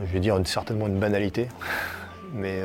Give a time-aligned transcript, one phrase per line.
[0.00, 1.48] je vais dire certainement une banalité,
[2.34, 2.60] mais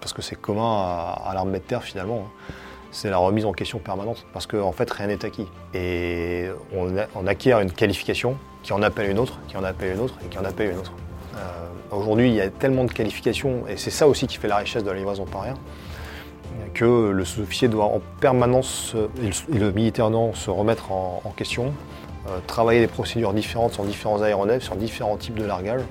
[0.00, 0.82] parce que c'est commun
[1.24, 2.26] à, l'armée de terre finalement.
[2.26, 2.52] Hein.
[2.92, 5.46] C'est la remise en question permanente, parce qu'en fait rien n'est acquis.
[5.74, 10.14] Et on, acquiert une qualification qui en appelle une autre, qui en appelle une autre,
[10.24, 10.92] et qui en appelle une autre.
[11.92, 14.82] Aujourd'hui, il y a tellement de qualifications, et c'est ça aussi qui fait la richesse
[14.82, 15.54] de la livraison par air,
[16.74, 21.72] que le sous-officier doit en permanence, et le militaire non, se remettre en, question,
[22.28, 25.82] euh, travailler des procédures différentes sur différents aéronefs, sur différents types de largage.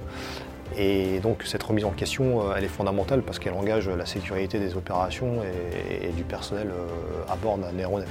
[0.78, 4.60] Et donc cette remise en question, euh, elle est fondamentale parce qu'elle engage la sécurité
[4.60, 8.10] des opérations et, du personnel euh, à bord d'un aéronef.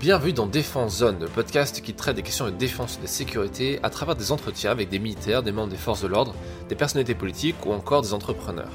[0.00, 3.78] Bienvenue dans Défense Zone, le podcast qui traite des questions de défense et de sécurité
[3.84, 6.34] à travers des entretiens avec des militaires, des membres des forces de l'ordre,
[6.68, 8.72] des personnalités politiques ou encore des entrepreneurs.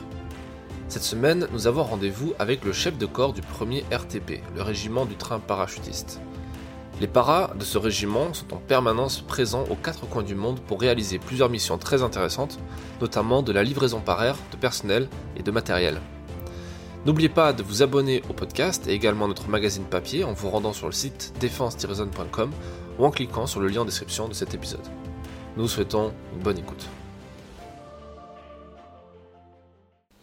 [0.88, 5.05] Cette semaine, nous avons rendez-vous avec le chef de corps du premier RTP, le régiment
[5.05, 6.22] du train parachutiste.
[6.99, 10.81] Les paras de ce régiment sont en permanence présents aux quatre coins du monde pour
[10.81, 12.57] réaliser plusieurs missions très intéressantes,
[13.01, 16.02] notamment de la livraison par air de personnel et de matériel.
[17.05, 20.49] N'oubliez pas de vous abonner au podcast et également à notre magazine papier en vous
[20.49, 22.52] rendant sur le site défense-zone.com
[22.97, 24.85] ou en cliquant sur le lien en description de cet épisode.
[25.55, 26.88] Nous souhaitons une bonne écoute.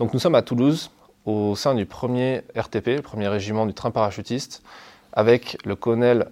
[0.00, 0.90] Nous sommes à Toulouse,
[1.24, 4.62] au sein du premier RTP, le premier régiment du train parachutiste,
[5.12, 6.30] avec le colonel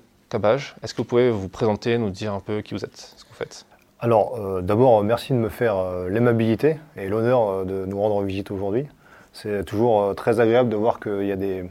[0.83, 3.29] Est-ce que vous pouvez vous présenter, nous dire un peu qui vous êtes, ce que
[3.29, 3.67] vous faites?
[4.01, 8.23] Alors euh, d'abord, merci de me faire euh, l'aimabilité et l'honneur euh, de nous rendre
[8.23, 8.87] visite aujourd'hui.
[9.33, 11.67] C'est toujours très agréable de voir qu'il y a des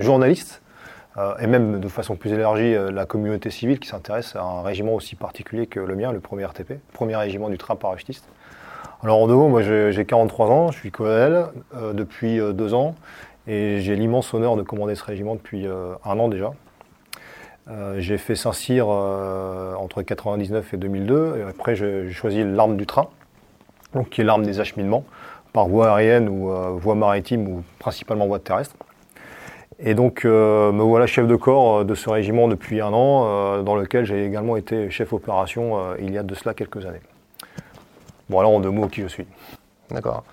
[0.00, 0.62] journalistes
[1.38, 5.14] et même de façon plus élargie la communauté civile qui s'intéresse à un régiment aussi
[5.14, 8.26] particulier que le mien, le premier RTP, premier régiment du train parachutiste.
[9.04, 12.72] Alors en deux mots, moi j'ai 43 ans, je suis colonel euh, depuis euh, deux
[12.72, 12.94] ans
[13.48, 16.52] et j'ai l'immense honneur de commander ce régiment depuis euh, un an déjà.
[17.98, 23.08] J'ai fait Saint-Cyr entre 1999 et 2002 et après j'ai choisi l'arme du train,
[23.94, 25.04] donc qui est l'arme des acheminements
[25.52, 28.74] par voie aérienne ou voie maritime ou principalement voie terrestre.
[29.78, 34.04] Et donc me voilà chef de corps de ce régiment depuis un an, dans lequel
[34.04, 37.02] j'ai également été chef opération il y a de cela quelques années.
[38.32, 39.26] Bon, alors en deux mots, qui je suis.
[39.90, 40.24] D'accord.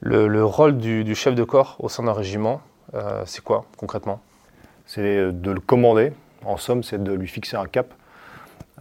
[0.00, 2.62] Le, rôle du, chef de corps au sein d'un régiment,
[2.94, 4.20] euh, c'est quoi concrètement?
[4.86, 6.12] C'est de le commander.
[6.44, 7.92] En somme, c'est de lui fixer un cap.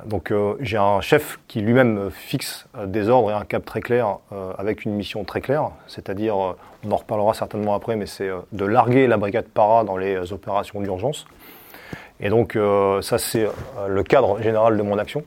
[0.05, 4.17] Donc euh, j'ai un chef qui lui-même fixe des ordres et un cap très clair
[4.31, 8.65] euh, avec une mission très claire, c'est-à-dire, on en reparlera certainement après, mais c'est de
[8.65, 11.27] larguer la brigade para dans les opérations d'urgence.
[12.19, 12.57] Et donc
[13.01, 13.47] ça c'est
[13.87, 15.23] le cadre général de mon action.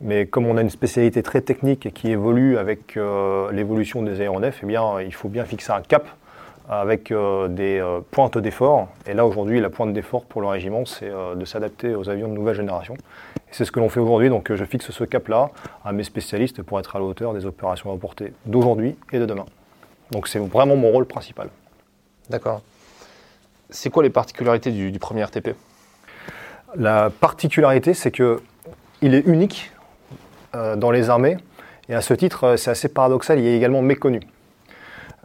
[0.00, 4.62] Mais comme on a une spécialité très technique qui évolue avec euh, l'évolution des aéronefs,
[4.62, 6.06] eh il faut bien fixer un cap
[6.68, 8.88] avec euh, des euh, pointes d'effort.
[9.06, 12.32] Et là, aujourd'hui, la pointe d'effort pour le régiment, c'est de s'adapter aux avions de
[12.32, 12.96] nouvelle génération.
[13.50, 14.28] C'est ce que l'on fait aujourd'hui.
[14.28, 15.50] Donc, je fixe ce cap-là
[15.84, 19.26] à mes spécialistes pour être à la hauteur des opérations à portée d'aujourd'hui et de
[19.26, 19.46] demain.
[20.10, 21.48] Donc, c'est vraiment mon rôle principal.
[22.30, 22.62] D'accord.
[23.70, 25.50] C'est quoi les particularités du, du premier RTP
[26.76, 28.40] La particularité, c'est que
[29.02, 29.70] il est unique
[30.54, 31.36] euh, dans les armées.
[31.88, 34.20] Et à ce titre, euh, c'est assez paradoxal, il est également méconnu.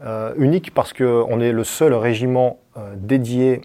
[0.05, 2.57] Euh, unique parce qu'on est le seul régiment
[2.95, 3.61] dédié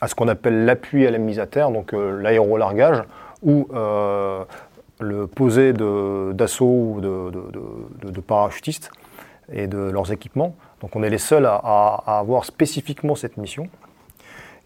[0.00, 3.02] à ce qu'on appelle l'appui à la mise à terre, donc l'aérolargage,
[3.42, 3.68] ou
[5.00, 8.90] le posé d'assaut ou de, parachutistes
[9.52, 10.54] et de leurs équipements.
[10.80, 13.68] Donc on est les seuls à, à avoir spécifiquement cette mission.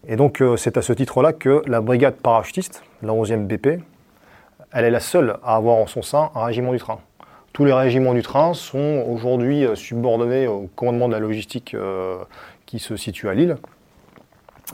[0.07, 3.83] Et donc c'est à ce titre-là que la brigade parachutiste, la 11e BP,
[4.71, 6.99] elle est la seule à avoir en son sein un régiment du train.
[7.53, 12.17] Tous les régiments du train sont aujourd'hui euh, subordonnés au commandement de la logistique euh,
[12.65, 13.57] qui se situe à Lille.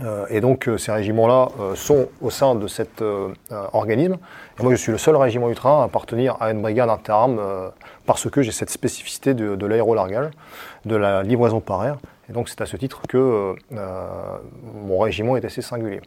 [0.03, 3.02] Euh, et donc ces régiments-là sont au sein de cet
[3.72, 4.18] organisme.
[4.59, 7.40] Moi je suis le seul régiment du train à appartenir à une brigade interarmes
[8.06, 10.31] parce que j'ai cette spécificité de l'aérolargage,
[10.84, 11.97] de la livraison par air.
[12.30, 16.02] Et donc c'est à ce titre que mon régiment est assez singulier.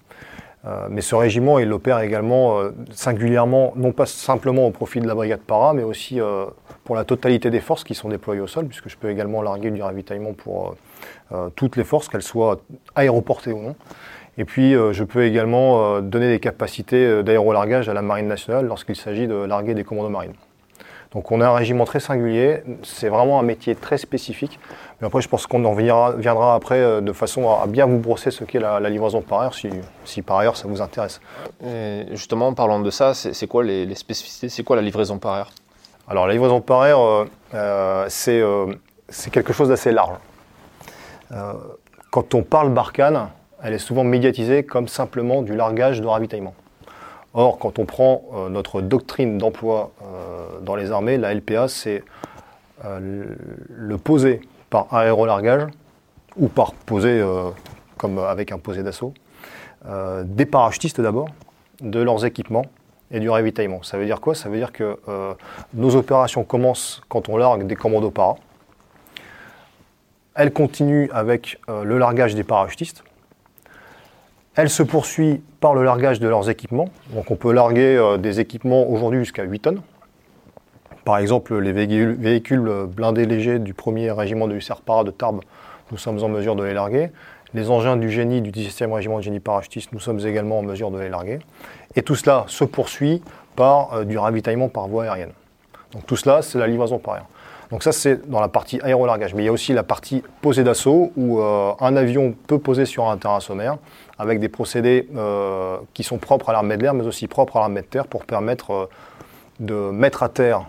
[0.67, 5.07] Euh, mais ce régiment, il opère également euh, singulièrement, non pas simplement au profit de
[5.07, 6.47] la brigade para, mais aussi euh,
[6.85, 9.71] pour la totalité des forces qui sont déployées au sol, puisque je peux également larguer
[9.71, 10.75] du ravitaillement pour
[11.55, 12.61] toutes les forces, qu'elles soient
[12.95, 13.77] aéroportées ou non.
[14.39, 19.27] Et puis, je peux également donner des capacités d'aérolargage à la Marine nationale lorsqu'il s'agit
[19.27, 20.33] de larguer des commandos marines.
[21.13, 24.61] Donc on a un régiment très singulier, c'est vraiment un métier très spécifique.
[25.01, 28.31] Mais après, je pense qu'on en viendra, après euh, de façon à, bien vous brosser
[28.31, 29.53] ce qu'est la, livraison par air,
[30.05, 31.21] si, par ailleurs ça vous intéresse.
[32.11, 35.51] justement, en parlant de ça, c'est quoi les, spécificités C'est quoi la livraison par air
[36.09, 38.75] Alors la livraison par air, euh, euh,
[39.09, 40.19] c'est quelque chose d'assez large.
[42.11, 43.29] quand on parle Barkhane,
[43.63, 46.55] elle est souvent médiatisée comme simplement du largage de ravitaillement.
[47.35, 49.93] Or, quand on prend notre doctrine d'emploi
[50.63, 52.03] dans les armées, la LPA, c'est
[52.85, 54.41] le poser
[54.71, 55.69] par aérolargage
[56.37, 57.25] ou par poser
[57.97, 59.13] comme avec un posé d'assaut,
[60.25, 61.29] des parachutistes d'abord,
[61.81, 62.67] de leurs équipements
[63.11, 63.83] et du ravitaillement.
[63.83, 64.35] Ça veut dire quoi?
[64.35, 64.99] Ça veut dire que
[65.75, 68.37] nos opérations commencent quand on largue des commandos para.
[70.35, 73.05] Elles continuent avec le largage des parachutistes.
[74.59, 76.89] Elle se poursuit par le largage de leurs équipements.
[77.15, 79.83] Donc on peut larguer euh, des équipements aujourd'hui jusqu'à 8 tonnes.
[81.05, 85.43] Par exemple, les véhicules, blindés légers du 1er régiment de hussards para de Tarbes,
[85.93, 87.11] nous sommes en mesure de les larguer.
[87.55, 90.91] Les engins du génie du 17e régiment de génie parachutiste, nous sommes également en mesure
[90.91, 91.39] de les larguer.
[91.95, 93.23] Et tout cela se poursuit
[93.55, 95.35] par euh, du ravitaillement par voie aérienne.
[95.93, 97.27] Donc tout cela, c'est la livraison par air.
[97.71, 99.35] Donc ça, c'est dans la partie aérolargage.
[99.35, 102.87] Mais il y a aussi la partie posée d'assaut, où euh, un avion peut poser
[102.87, 103.79] sur un terrain sommaire
[104.19, 107.61] avec des procédés euh, qui sont propres à l'armée de l'air, mais aussi propres à
[107.61, 108.87] l'armée de terre, pour permettre euh,
[109.61, 110.67] de mettre à terre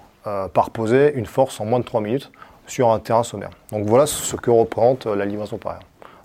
[0.54, 2.31] par posée une force en moins de 3 minutes
[2.68, 3.50] sur un terrain sommaire.
[3.72, 5.80] Donc voilà ce que représente la livraison par air.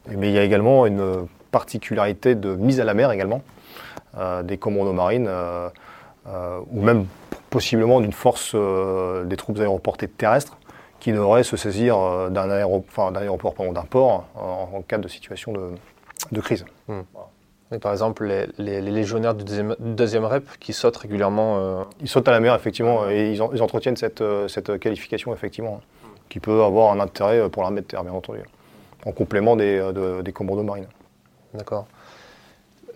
[0.09, 3.41] Mais il y a également une particularité de mise à la mer également,
[4.43, 5.31] des commandos marines,
[6.27, 7.06] ou même
[7.49, 10.59] possiblement d'une force des troupes aéroportées terrestres,
[11.05, 15.61] qui devrait se saisir euh, d'un aéroport, d'un port, en, cas de situation de,
[16.41, 16.65] crise.
[16.88, 17.03] Hmm.
[17.81, 18.26] par exemple,
[18.59, 19.44] les, légionnaires du
[19.79, 21.59] deuxième, REP qui sautent régulièrement.
[21.59, 25.81] Euh, ils sautent à la mer, effectivement, et ils, entretiennent cette, euh, cette, qualification, effectivement,
[26.29, 28.41] qui peut avoir un intérêt pour l'armée de terre, bien entendu,
[29.05, 29.93] en complément des,
[30.23, 30.88] des commandos marines.
[31.55, 31.87] D'accord.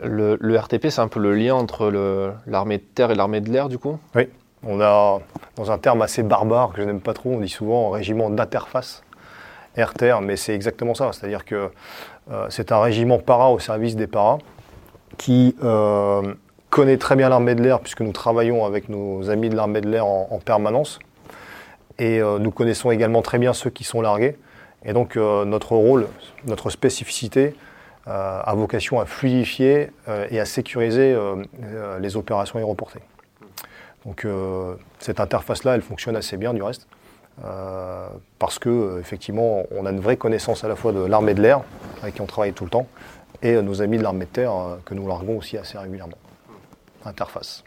[0.02, 1.90] Le, le, RTP, c'est un peu le lien entre
[2.46, 3.98] l'armée de terre et l'armée de l'air, du coup?
[4.14, 4.28] Oui.
[4.64, 5.20] On a,
[5.56, 9.02] dans un terme assez barbare que je n'aime pas trop, on dit souvent régiment d'interface,
[9.76, 11.12] RTR, mais c'est exactement ça.
[11.12, 11.68] C'est-à-dire que euh,
[12.50, 14.38] c'est un régiment para au service des paras
[15.16, 16.34] qui euh,
[16.70, 19.88] connaît très bien l'armée de l'air, puisque nous travaillons avec nos amis de l'armée de
[19.88, 20.98] l'air en, permanence.
[21.98, 24.36] Et euh, nous connaissons également très bien ceux qui sont largués.
[24.84, 26.06] Et donc notre rôle,
[26.46, 27.54] notre spécificité,
[28.06, 29.90] a vocation à fluidifier
[30.30, 31.16] et à sécuriser
[32.00, 33.00] les opérations aéroportées.
[34.08, 36.86] Donc euh, cette interface-là, elle fonctionne assez bien du reste.
[37.44, 38.08] Euh,
[38.38, 41.42] parce que euh, effectivement, on a une vraie connaissance à la fois de l'armée de
[41.42, 41.62] l'air,
[42.02, 42.86] avec qui on travaille tout le temps,
[43.42, 44.52] et nos amis de l'armée de terre,
[44.84, 46.18] que nous larguons aussi assez régulièrement.
[47.04, 47.62] Interface.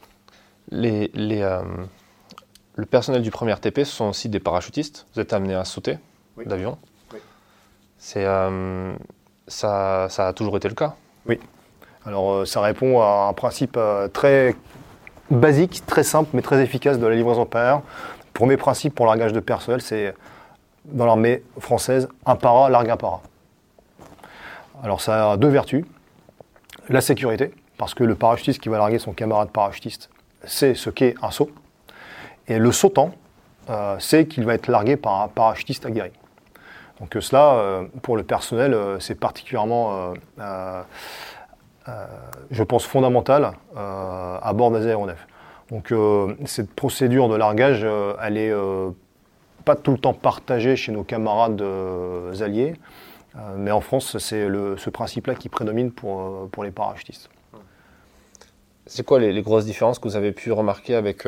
[0.69, 5.07] Les, le personnel du premier RTP, ce sont aussi des parachutistes.
[5.13, 5.97] Vous êtes amené à sauter
[6.45, 6.77] d'avion.
[7.13, 7.19] Oui.
[7.97, 8.25] C'est,
[9.47, 10.95] ça, ça, a toujours été le cas.
[11.25, 11.39] Oui.
[12.06, 13.79] Alors ça répond à un principe
[14.12, 14.56] très
[15.29, 17.83] basique, très simple, mais très efficace de la livraison par
[18.31, 18.33] air.
[18.33, 20.13] Premier principe pour largage de personnel, c'est
[20.86, 23.22] dans l'armée française, un para largue un para.
[24.83, 25.86] Alors ça a deux vertus.
[26.89, 30.10] La sécurité, parce que le parachutiste qui va larguer son camarade parachutiste
[30.44, 31.51] sait ce qu'est un saut.
[32.48, 33.12] Et le sautant
[33.69, 36.12] euh, sait qu'il va être largué par un parachutiste aguerri.
[37.00, 40.13] Donc cela, euh, pour le personnel, euh, c'est particulièrement
[41.89, 42.06] euh,
[42.51, 45.25] je pense, fondamentale euh, à bord des aéronefs.
[45.71, 47.85] Donc euh, cette procédure de largage,
[48.21, 48.53] elle est
[49.65, 51.63] pas tout le temps partagée chez nos camarades
[52.41, 52.75] alliés,
[53.57, 57.29] mais en France, c'est ce principe-là qui prédomine pour, pour les parachutistes.
[58.85, 61.25] C'est quoi les, grosses différences que vous avez pu remarquer avec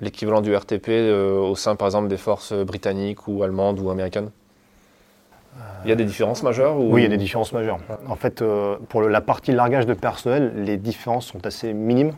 [0.00, 4.30] l'équivalent du RTP au sein, par exemple, des forces britanniques ou allemandes ou américaines?
[5.84, 7.78] Il y a des différences majeures Oui, il y a des différences majeures.
[8.08, 12.12] En fait, euh, pour la partie largage de personnel, les différences sont assez minimes,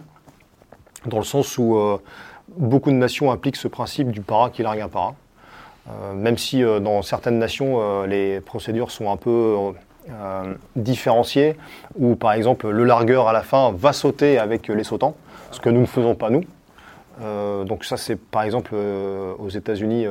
[1.06, 1.98] dans le sens où euh,
[2.56, 5.14] beaucoup de nations appliquent ce principe du para qui largue un para.
[5.88, 9.56] Euh, même si dans certaines nations, les procédures sont un peu
[10.76, 11.56] différenciées,
[11.98, 15.14] où par exemple le largueur à la fin va sauter avec les sautants,
[15.50, 16.44] ce que nous ne faisons pas nous.
[17.64, 20.06] donc ça c'est par exemple aux États-Unis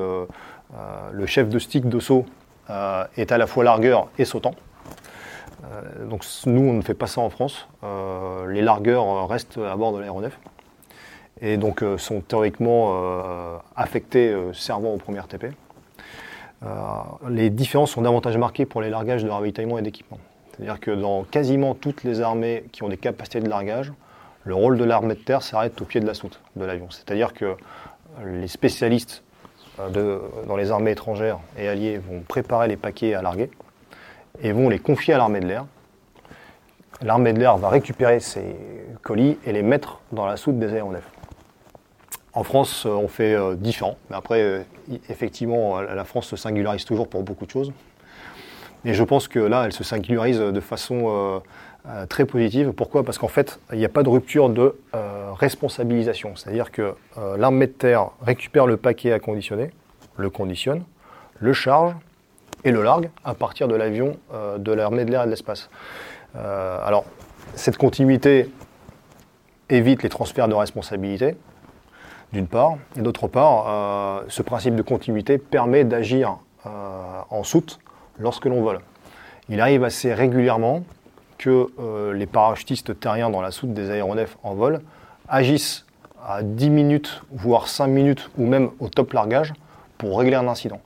[1.12, 2.26] le chef de stick de saut
[2.70, 4.56] euh, est à la fois largueur et sautant.
[5.66, 7.68] Euh, donc nous, on ne fait pas ça en France.
[7.84, 10.40] Euh, les largueurs restent à bord de l'aéronef
[11.44, 12.98] et donc sont théoriquement
[13.76, 15.48] affectés servant au premier TP.
[17.30, 20.20] les différences sont davantage marquées pour les largages de ravitaillement et d'équipement.
[20.56, 23.92] C'est-à-dire que dans quasiment toutes les armées qui ont des capacités de largage,
[24.46, 26.88] le rôle de l'armée de terre s'arrête au pied de la soute de l'avion.
[26.90, 27.56] C'est-à-dire que
[28.26, 29.24] les spécialistes
[29.80, 33.50] euh, dans les armées étrangères et alliées vont préparer les paquets à larguer
[34.42, 35.66] et vont les confier à l'armée de l'air.
[37.02, 38.56] L'armée de l'air va récupérer ces
[39.02, 41.10] colis et les mettre dans la soute des aéronefs.
[42.34, 44.66] En France, euh, on fait euh, différent, mais après,
[45.10, 47.72] effectivement, la France se singularise toujours pour beaucoup de choses.
[48.86, 51.42] Et je pense que là, elle se singularise de façon
[51.88, 52.72] euh, très positive.
[52.72, 53.04] Pourquoi?
[53.04, 56.36] Parce qu'en fait, il n'y a pas de rupture de euh, responsabilisation.
[56.36, 59.72] C'est-à-dire que euh, l'armée de terre récupère le paquet à conditionner,
[60.18, 60.84] le conditionne,
[61.40, 61.94] le charge
[62.64, 65.70] et le largue à partir de l'avion euh, de l'armée de l'air et de l'espace.
[66.36, 67.06] Euh, alors,
[67.56, 68.50] cette continuité
[69.70, 71.36] évite les transferts de responsabilité,
[72.34, 76.38] d'une part, et d'autre part, euh, ce principe de continuité permet d'agir
[77.30, 77.80] en soute
[78.20, 78.80] lorsque l'on vole.
[79.50, 80.84] Il arrive assez régulièrement
[81.38, 81.68] que
[82.14, 84.80] les parachutistes terriens dans la soute des aéronefs en vol
[85.28, 85.86] agissent
[86.26, 89.52] à 10 minutes, voire 5 minutes, ou même au top largage,
[89.98, 90.80] pour régler un incident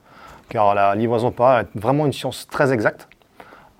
[0.48, 3.08] car la livraison par est vraiment une science très exacte.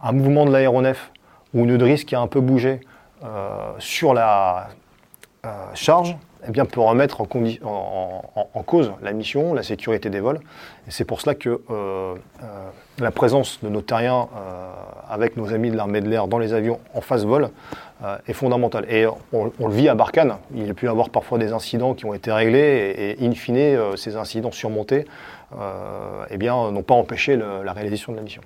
[0.03, 1.11] Un mouvement de l'aéronef
[1.55, 2.81] ou une nœudrisse qui a un peu bougé
[3.25, 4.69] euh, sur la
[5.45, 6.17] euh, charge
[6.47, 10.41] eh bien, peut remettre en, cause la mission, la sécurité des vols.
[10.87, 12.15] Et c'est pour cela que euh,
[12.99, 14.29] la présence de nos terriens
[15.09, 17.51] avec nos amis de l'armée de l'air dans les avions en phase vol
[18.27, 18.87] est fondamentale.
[18.91, 20.37] Et on, le vit à Barkhane.
[20.55, 23.33] Il a pu y avoir parfois des incidents qui ont été réglés et, et in
[23.33, 25.07] fine, ces incidents surmontés
[25.57, 28.43] euh, eh bien, n'ont pas empêché la réalisation de la mission.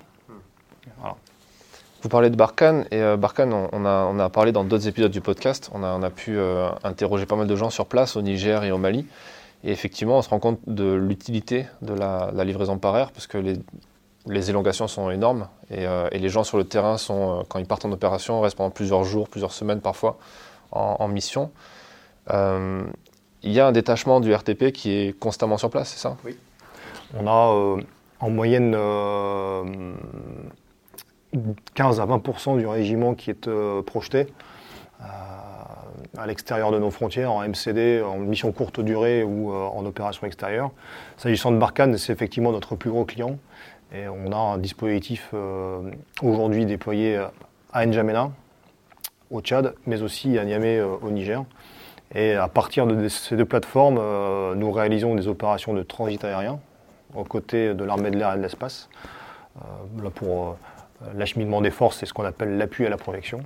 [2.03, 5.71] Vous parlez de Barkhane, et euh, Barkhane, on, a, parlé dans d'autres épisodes du podcast,
[5.73, 8.77] on a, pu euh, interroger pas mal de gens sur place, au Niger et au
[8.77, 9.07] Mali,
[9.63, 13.37] et effectivement, on se rend compte de l'utilité de la, livraison par air, parce que
[13.37, 17.91] les, élongations sont énormes, et, les gens sur le terrain, sont, quand ils partent en
[17.93, 20.17] opération, restent pendant plusieurs jours, plusieurs semaines parfois,
[20.73, 21.51] en, mission.
[22.29, 22.83] il
[23.43, 26.17] y a un détachement du RTP qui est constamment sur place, c'est ça?
[26.25, 26.35] Oui.
[27.17, 27.81] On a euh,
[28.19, 28.75] en moyenne
[31.75, 34.27] 15 euh, à 20% du régiment qui est euh, projeté
[36.17, 40.71] à l'extérieur de nos frontières, en MCD, en mission courte durée ou en opération extérieure.
[41.17, 43.37] S'agissant de Barkhane, c'est effectivement notre plus gros client.
[43.93, 45.33] Et on a un dispositif
[46.21, 47.21] aujourd'hui déployé
[47.73, 48.31] à N'Djamena,
[49.29, 51.43] au Tchad, mais aussi à Niamey, au Niger.
[52.15, 53.99] Et à partir de ces deux plateformes,
[54.55, 56.59] nous réalisons des opérations de transit aérien,
[57.15, 58.87] aux côtés de l'armée de l'air et de l'espace.
[59.61, 60.53] Euh, pour euh,
[61.15, 63.41] l'acheminement des forces, c'est ce qu'on appelle l'appui à la projection.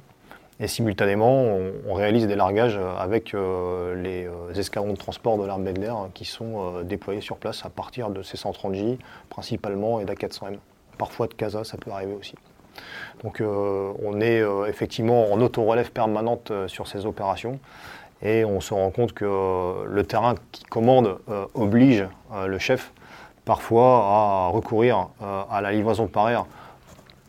[0.60, 1.46] Et simultanément,
[1.88, 6.26] on, réalise des largages avec euh, les escadrons de transport de l'armée de l'air qui
[6.26, 8.98] sont déployés sur place à partir de ces 130J
[9.30, 10.58] principalement et d'A400M.
[10.98, 12.34] Parfois de CASA, ça peut arriver aussi.
[13.24, 17.60] Donc on est effectivement en auto-relève permanente sur ces opérations
[18.24, 21.18] et on se rend compte que le terrain qui commande
[21.54, 22.08] oblige
[22.48, 22.94] le chef
[23.48, 26.46] parfois à recourir euh, à la livraison par air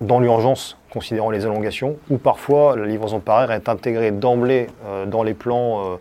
[0.00, 5.06] dans l'urgence, considérant les élongations, ou parfois la livraison par air est intégrée d'emblée euh,
[5.06, 5.96] dans les plans euh,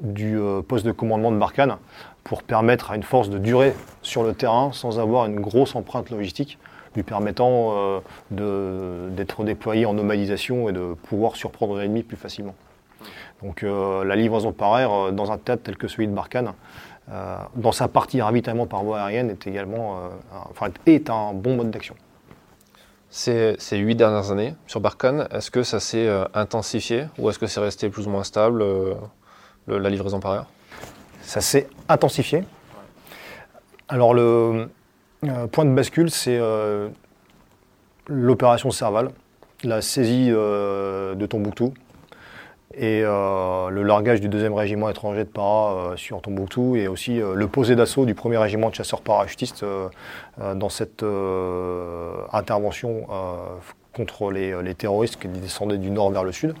[0.00, 1.76] du poste de commandement de Barkhane
[2.24, 6.08] pour permettre à une force de durer sur le terrain sans avoir une grosse empreinte
[6.08, 6.58] logistique,
[6.96, 12.54] lui permettant d'être déployé en nomadisation et de pouvoir surprendre l'ennemi plus facilement.
[13.42, 16.54] Donc la livraison par air dans un théâtre tel que celui de Barkhane
[17.12, 20.08] euh, dans sa partie ravitaillement par voie aérienne est également euh,
[20.50, 21.96] enfin, est un bon mode d'action.
[23.10, 27.46] Ces, huit dernières années sur Barkhane, est-ce que ça s'est euh, intensifié ou est-ce que
[27.46, 28.64] c'est resté plus ou moins stable,
[29.66, 30.46] la livraison par air
[31.22, 32.44] Ça s'est intensifié.
[33.88, 34.68] Alors le
[35.50, 36.40] point de bascule, c'est
[38.06, 39.10] l'opération Serval,
[39.64, 41.74] la saisie de Tombouctou,
[42.74, 47.20] et euh, le largage du deuxième régiment étranger de para euh, sur Tombouctou et aussi
[47.20, 49.64] euh, le posé d'assaut du premier régiment de chasseurs parachutistes
[50.38, 51.04] dans cette
[52.32, 53.06] intervention
[53.92, 56.54] contre les, terroristes qui descendaient du nord vers le sud.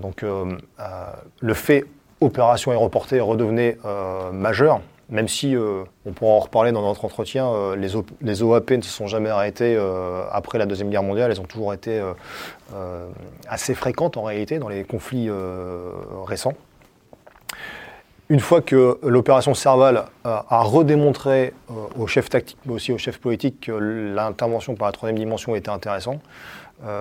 [0.00, 1.84] donc le fait
[2.20, 3.78] opération aéroportée redevenait
[4.32, 8.82] majeur même si euh, on pourra en reparler dans notre entretien, euh, les, OAP ne
[8.82, 12.02] se sont jamais arrêtés euh, après la Deuxième Guerre mondiale, elles ont toujours été
[13.48, 15.30] assez fréquentes en réalité dans les conflits
[16.26, 16.52] récents.
[18.28, 21.54] Une fois que l'opération Serval a redémontré
[21.98, 25.70] au chef tactique, mais aussi au chef politique que l'intervention par la troisième dimension était
[25.70, 26.20] intéressante,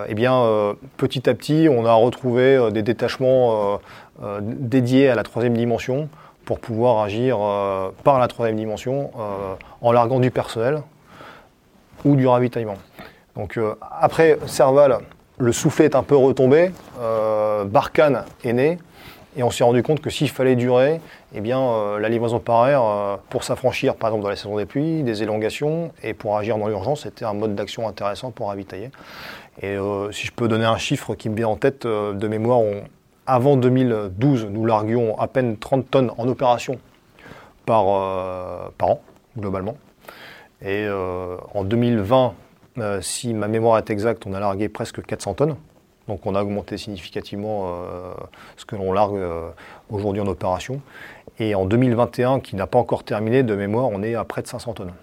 [0.07, 3.81] eh bien, petit à petit, on a retrouvé des détachements
[4.41, 6.07] dédiés à la troisième dimension,
[6.47, 10.81] pour pouvoir agir euh, par la troisième dimension euh, en larguant du personnel
[12.05, 12.77] ou du ravitaillement.
[13.35, 14.99] Donc euh, après Serval,
[15.39, 16.71] le soufflet est un peu retombé,
[17.65, 18.79] Barkhane est né,
[19.35, 21.01] et on s'est rendu compte que s'il fallait durer,
[21.35, 25.03] eh bien, la livraison par air, pour s'affranchir par exemple dans la saison des pluies,
[25.03, 28.89] des élongations, et pour agir dans l'urgence, c'était un mode d'action intéressant pour ravitailler.
[29.61, 29.77] Et
[30.11, 32.81] si je peux donner un chiffre qui me vient en tête de mémoire, on,
[33.27, 36.79] avant 2012, nous larguions à peine 30 tonnes en opération
[37.65, 39.01] par, euh, par an,
[39.37, 39.77] globalement.
[40.61, 42.33] Et euh, en 2020,
[42.79, 45.55] euh, si ma mémoire est exacte, on a largué presque 400 tonnes
[46.07, 47.69] Donc on a augmenté significativement
[48.55, 49.21] ce que l'on largue
[49.89, 50.81] aujourd'hui en opération.
[51.39, 54.47] Et en 2021, qui n'a pas encore terminé, de mémoire, on est à près de
[54.47, 54.93] 500 tonnes.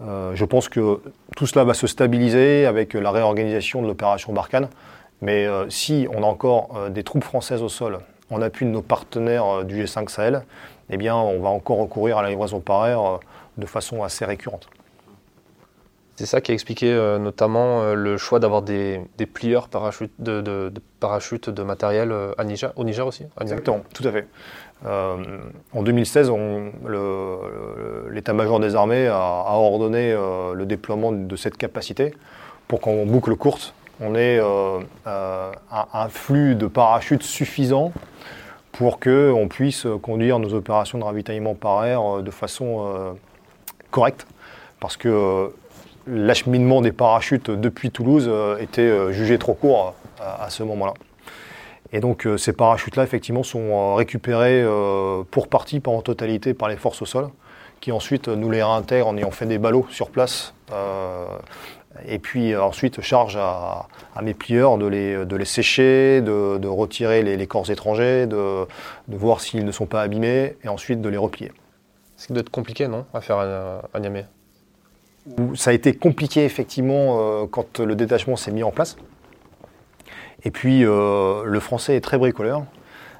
[0.00, 1.00] je pense que
[1.36, 4.68] tout cela va se stabiliser avec la réorganisation de l'opération Barkhane.
[5.22, 7.98] Mais si on a encore des troupes françaises au sol
[8.30, 10.42] en appui de nos partenaires du G5 Sahel,
[10.88, 13.20] eh bien, on va encore recourir à la livraison par air
[13.58, 14.68] de façon assez récurrente.
[16.20, 19.00] C'est ça qui a expliqué euh, notamment euh, le choix d'avoir des,
[19.32, 24.12] plieurs parachutes de, de, de matériel euh, à Niger, au Niger aussi Exactement, tout à
[24.12, 24.28] fait.
[24.84, 26.30] en 2016,
[28.10, 32.12] l'état-major des armées a, ordonné le déploiement de cette capacité
[32.68, 34.40] pour qu'en boucle courte, on ait
[35.06, 37.92] un, flux de parachutes suffisant
[38.72, 43.16] pour qu'on puisse conduire nos opérations de ravitaillement par air de façon
[43.90, 44.26] correcte.
[44.80, 45.52] Parce que
[46.06, 50.94] l'acheminement des parachutes depuis Toulouse euh, était euh, jugé trop court euh, à, ce moment-là.
[51.92, 54.64] Et donc ces parachutes-là, effectivement, sont récupérés
[55.32, 57.30] pour partie, pas en totalité, par les forces au sol,
[57.80, 60.54] qui ensuite nous les réintègrent en ayant fait des ballots sur place.
[62.06, 63.86] Et puis ensuite charge à,
[64.22, 68.66] mes plieurs de les, de les sécher, de, retirer les, corps étrangers, de,
[69.08, 71.52] voir s'ils ne sont pas abîmés, et ensuite de les replier.
[72.16, 74.26] C'est doit être compliqué, non, à faire à, à Niamey
[75.54, 78.96] ça a été compliqué effectivement euh, quand le détachement s'est mis en place.
[80.42, 82.64] Et puis euh, le français est très bricoleur,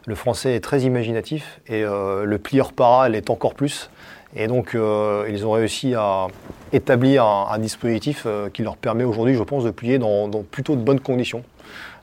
[0.06, 3.90] le français est très imaginatif et euh, le plieur para l'est encore plus.
[4.36, 6.28] Et donc ils ont réussi à
[6.72, 10.82] établir un, dispositif qui leur permet aujourd'hui, je pense, de plier dans, dans, plutôt de
[10.82, 11.42] bonnes conditions.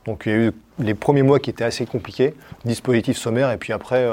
[0.06, 2.34] Donc il y a eu les premiers mois qui étaient assez compliqués,
[2.66, 4.06] dispositif sommaire, et puis après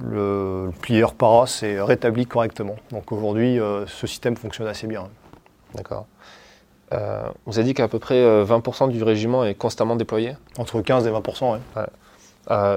[0.00, 2.76] le plieur para s'est rétabli correctement.
[2.90, 5.08] Donc aujourd'hui, euh, ce système fonctionne assez bien.
[5.74, 6.06] D'accord.
[6.92, 10.36] Euh, on vous a dit qu'à peu près 20% euh, du régiment est constamment déployé?
[10.58, 11.82] Entre 15 et 20%, oui.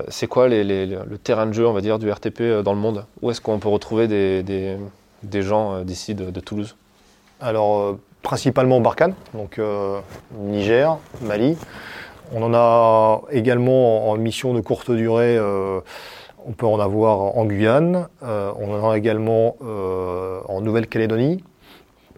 [0.10, 3.06] C'est quoi le terrain de jeu, on va dire, du RTP dans le monde?
[3.22, 6.76] Où est-ce qu'on peut retrouver des, gens d'ici, de, Toulouse?
[7.42, 9.60] Alors, principalement Barkhane, donc
[10.40, 11.58] Niger, Mali.
[12.34, 15.38] On en a également en mission de courte durée
[16.48, 21.44] on peut en avoir en Guyane, euh, on en a également euh, en Nouvelle-Calédonie,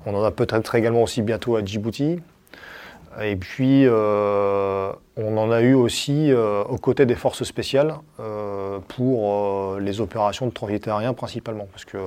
[0.05, 2.19] on en a peut-être également aussi bientôt à Djibouti.
[3.21, 7.95] Et puis, euh, on en a eu aussi aux côtés des forces spéciales
[8.87, 11.67] pour les opérations de transit aérien principalement.
[11.71, 11.97] Parce que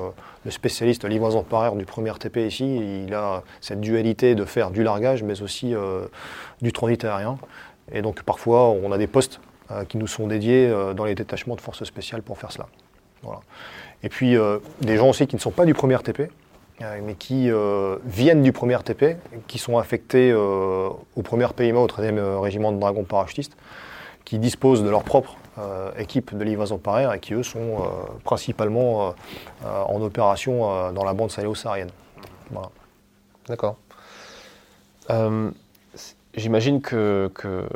[0.44, 4.70] le spécialiste livraison par air du premier TP ici, il a cette dualité de faire
[4.70, 5.75] du largage, mais aussi
[6.62, 7.37] du transit aérien.
[7.92, 9.40] Et donc, parfois, on a des postes
[9.72, 12.66] euh, qui nous sont dédiés euh, dans les détachements de forces spéciales pour faire cela.
[14.03, 16.22] Et puis euh, des gens aussi qui ne sont pas du premier RTP,
[17.03, 17.51] mais qui
[18.05, 19.16] viennent du premier RTP,
[19.47, 23.57] qui sont affectés au premier PIMA, au 13e régiment de dragons parachutistes,
[24.25, 25.37] qui disposent de leur propre
[25.99, 27.79] équipe de livraison par air et qui eux sont
[28.25, 29.14] principalement
[29.64, 31.90] en opération dans la bande sahélo-saharienne.
[33.49, 33.77] D'accord.
[36.35, 37.31] J'imagine que,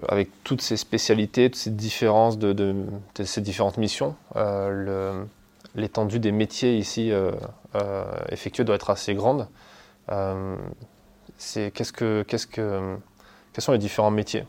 [0.09, 2.75] avec toutes ces spécialités, toutes ces différences de,
[3.23, 5.23] ces différentes missions, euh,
[5.77, 7.31] l'étendue des métiers ici euh,
[7.77, 9.47] euh, effectués doit être assez grande.
[10.09, 14.45] que, quels sont les différents métiers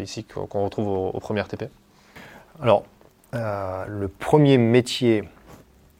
[0.00, 1.70] ici qu'on retrouve au, premier TP
[2.60, 2.82] Alors,
[3.32, 5.22] le premier métier,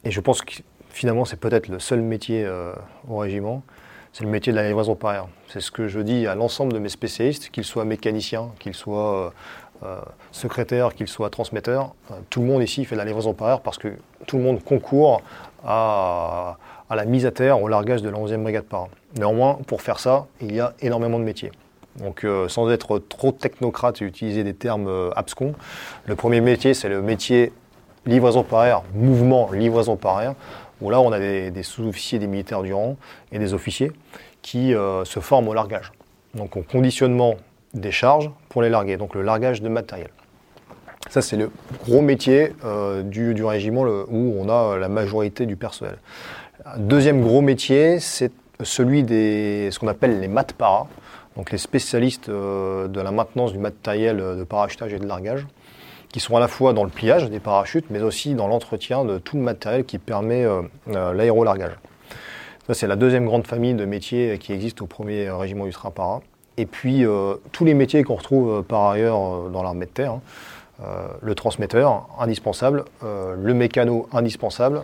[0.04, 0.54] et je pense que
[0.90, 2.50] finalement c'est peut-être le seul métier
[3.08, 3.62] au régiment,
[4.12, 5.28] c'est le métier de la livraison par air.
[5.48, 9.32] C'est ce que je dis à l'ensemble de mes spécialistes, qu'ils soient mécaniciens, qu'ils soient
[9.84, 11.94] euh, euh, secrétaires, qu'ils soient transmetteurs.
[12.10, 13.88] Euh, tout le monde ici fait de la livraison par air parce que
[14.26, 15.22] tout le monde concourt
[15.64, 16.56] à,
[16.90, 18.90] la mise à terre, au largage de la 11e brigade par an.
[19.16, 21.52] Néanmoins, pour faire ça, il y a énormément de métiers.
[21.96, 25.54] Donc, sans être trop technocrate et utiliser des termes abscons,
[26.06, 27.52] le premier métier, c'est le métier
[28.06, 30.34] livraison par air, mouvement livraison par air
[30.82, 32.96] où là on a des, sous-officiers des militaires du rang
[33.30, 33.92] et des officiers
[34.42, 35.92] qui euh, se forment au largage.
[36.34, 37.36] Donc au conditionnement
[37.74, 40.10] des charges pour les larguer, donc le largage de matériel.
[41.10, 41.50] Ça c'est le
[41.84, 45.96] gros métier euh, du, régiment où on a la majorité du personnel.
[46.76, 48.32] Deuxième gros métier, c'est
[48.62, 50.86] celui des ce qu'on appelle les mat para,
[51.36, 55.46] donc les spécialistes euh, de la maintenance du matériel de parachutage et de largage
[56.12, 59.18] qui sont à la fois dans le pliage des parachutes, mais aussi dans l'entretien de
[59.18, 61.72] tout le matériel qui permet euh, euh, l'aérolargage.
[62.66, 66.20] Ça, c'est la deuxième grande famille de métiers qui existe au premier régiment du para.
[66.56, 70.12] Et puis, euh, tous les métiers qu'on retrouve par ailleurs dans l'armée de terre.
[70.12, 70.20] Hein.
[71.20, 74.82] le transmetteur, indispensable, le mécano, indispensable,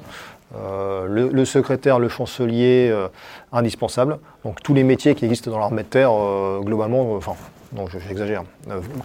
[0.54, 2.94] le, secrétaire, le chancelier,
[3.52, 4.18] indispensable.
[4.44, 6.12] Donc tous les métiers qui existent dans l'armée de terre,
[6.60, 7.34] globalement, enfin,
[7.72, 8.44] non, j'exagère,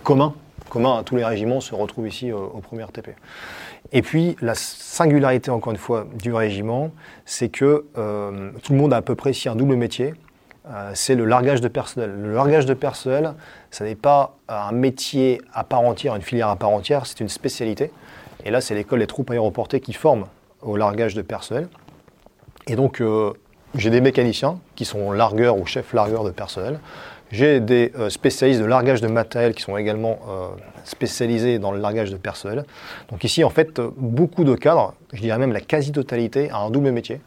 [0.04, 0.36] commun,
[0.70, 3.10] commun à tous les régiments se retrouve ici au, premier RTP.
[3.92, 6.92] Et puis la singularité, encore une fois, du régiment,
[7.26, 7.86] c'est que
[8.62, 10.14] tout le monde a à peu près ici un double métier.
[10.94, 12.16] C'est le largage de personnel.
[12.22, 13.34] Le largage de personnel,
[13.70, 17.30] ce n'est pas un métier à part entière, une filière à part entière, c'est une
[17.30, 17.92] spécialité.
[18.46, 20.26] Et là, c'est l'école des troupes aéroportées qui forment
[20.62, 21.68] au largage de personnel.
[22.68, 23.34] Et donc, euh,
[23.76, 26.80] j'ai des mécaniciens qui sont largueurs ou chefs largueurs de personnel.
[27.32, 30.48] J'ai des euh, spécialistes de largage de matériel qui sont également euh,
[30.84, 32.66] spécialisés dans le largage de personnel.
[33.10, 36.92] Donc ici, en fait, beaucoup de cadres, je dirais même la quasi-totalité, a un double
[36.92, 37.22] métier.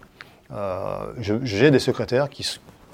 [1.19, 2.45] j'ai des secrétaires qui,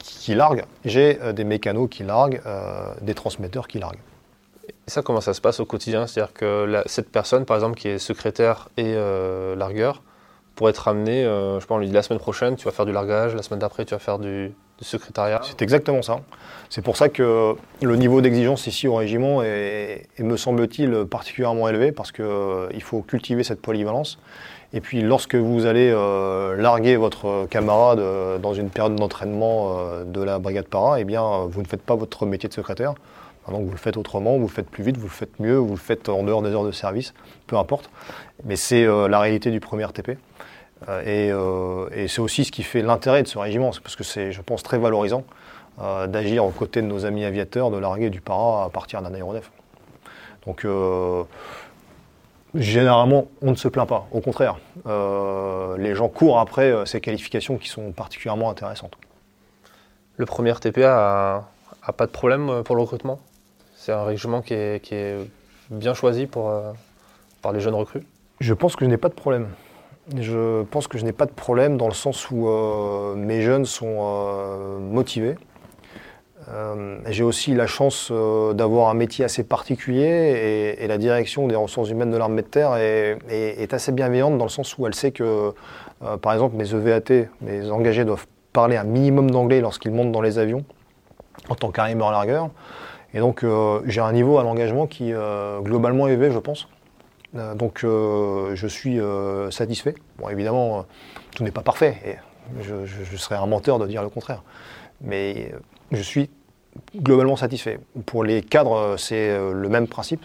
[0.03, 2.41] qui larguent, j'ai des mécanos qui larguent,
[3.01, 4.01] des transmetteurs qui larguent.
[4.69, 6.07] Et ça, comment ça se passe au quotidien?
[6.07, 8.95] C'est-à-dire que cette personne, par exemple, qui est secrétaire et
[9.57, 10.03] largueur,
[10.55, 12.71] pour être amené, euh, je sais pas, on lui dit la semaine prochaine, tu vas
[12.71, 15.41] faire du largage, la semaine d'après, tu vas faire du, secrétariat.
[15.45, 16.23] C'est exactement ça.
[16.69, 21.93] C'est pour ça que le niveau d'exigence ici au régiment est, me semble-t-il, particulièrement élevé
[21.93, 24.19] parce qu'il euh, faut cultiver cette polyvalence.
[24.73, 28.03] Et puis lorsque vous allez euh, larguer votre camarade
[28.41, 32.27] dans une période d'entraînement de la brigade para, eh bien, vous ne faites pas votre
[32.27, 32.95] métier de secrétaire.
[33.51, 35.75] Donc vous le faites autrement, vous le faites plus vite, vous le faites mieux, vous
[35.75, 37.13] le faites en dehors des heures de service,
[37.49, 37.91] peu importe.
[38.45, 40.19] Mais c'est la réalité du premier RTP.
[40.89, 44.33] Euh, euh, et, c'est aussi ce qui fait l'intérêt de ce régiment, parce que c'est,
[44.33, 45.25] je pense, très valorisant
[45.81, 49.15] euh, d'agir aux côtés de nos amis aviateurs, de larguer du para à partir d'un
[49.15, 49.51] aéronef.
[50.47, 50.67] Donc,
[52.55, 54.09] généralement, on ne se plaint pas.
[54.11, 54.59] Au contraire,
[55.79, 58.97] les gens courent après ces qualifications qui sont particulièrement intéressantes.
[60.17, 61.47] Le premier RTPA
[61.81, 63.21] a, pas de problème pour le recrutement?
[63.77, 65.17] C'est un régiment qui est,
[65.71, 66.53] bien choisi pour,
[67.41, 68.03] par les jeunes recrues?
[68.43, 69.51] Je pense que je n'ai pas de problème.
[70.17, 73.65] Je pense que je n'ai pas de problème dans le sens où euh, mes jeunes
[73.65, 75.37] sont euh, motivés.
[76.49, 81.91] Euh, j'ai aussi la chance d'avoir un métier assez particulier et, la direction des ressources
[81.91, 85.55] humaines de l'armée de terre est, assez bienveillante dans le sens où elle sait que,
[86.21, 90.41] par exemple, mes EVAT, mes engagés doivent parler un minimum d'anglais lorsqu'ils montent dans les
[90.41, 90.65] avions
[91.49, 92.51] en tant qu'arrimeur largueur.
[93.15, 93.47] Et donc
[93.87, 95.13] j'ai un niveau à l'engagement qui
[95.63, 96.67] globalement élevé, je pense.
[97.35, 99.95] Euh, donc euh, je suis euh, satisfait.
[100.19, 100.87] Bon, évidemment,
[101.35, 101.99] tout n'est pas parfait.
[102.05, 102.17] Et
[102.61, 104.43] je, serais un menteur de dire le contraire.
[105.01, 105.53] Mais
[105.91, 106.31] je suis
[106.97, 107.81] globalement satisfait.
[108.07, 110.25] Pour les cadres, c'est le même principe.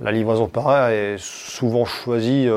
[0.00, 2.48] La livraison par est souvent choisie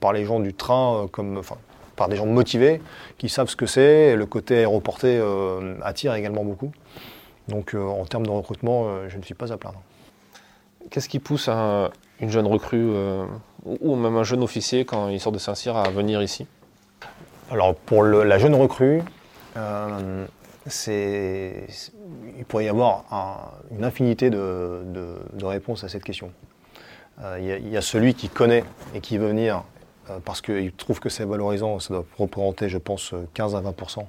[0.00, 1.56] par les gens du train, comme, enfin,
[1.96, 2.80] par des gens motivés,
[3.18, 4.14] qui savent ce que c'est.
[4.14, 5.20] Le côté aéroporté
[5.82, 6.72] attire également beaucoup.
[7.48, 9.80] Donc en termes de recrutement, je ne suis pas à plaindre.
[10.90, 13.26] Qu'est-ce qui pousse un, une jeune recrue euh,
[13.64, 16.46] ou même un jeune officier quand il sort de Saint-Cyr à venir ici?
[17.50, 19.02] Alors pour la jeune recrue,
[19.56, 20.26] euh,
[20.86, 23.04] il pourrait y avoir
[23.70, 26.32] une infinité de, réponses à cette question.
[27.22, 29.62] Euh, il, y a, celui qui connaît et qui veut venir
[30.24, 34.02] parce qu'il trouve que c'est valorisant, ça doit représenter je pense 15 à 20 euh,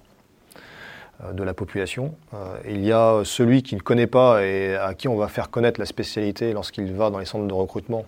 [1.33, 2.13] de la population.
[2.33, 5.49] Euh, il y a celui qui ne connaît pas et à qui on va faire
[5.49, 8.05] connaître la spécialité lorsqu'il va dans les centres de recrutement.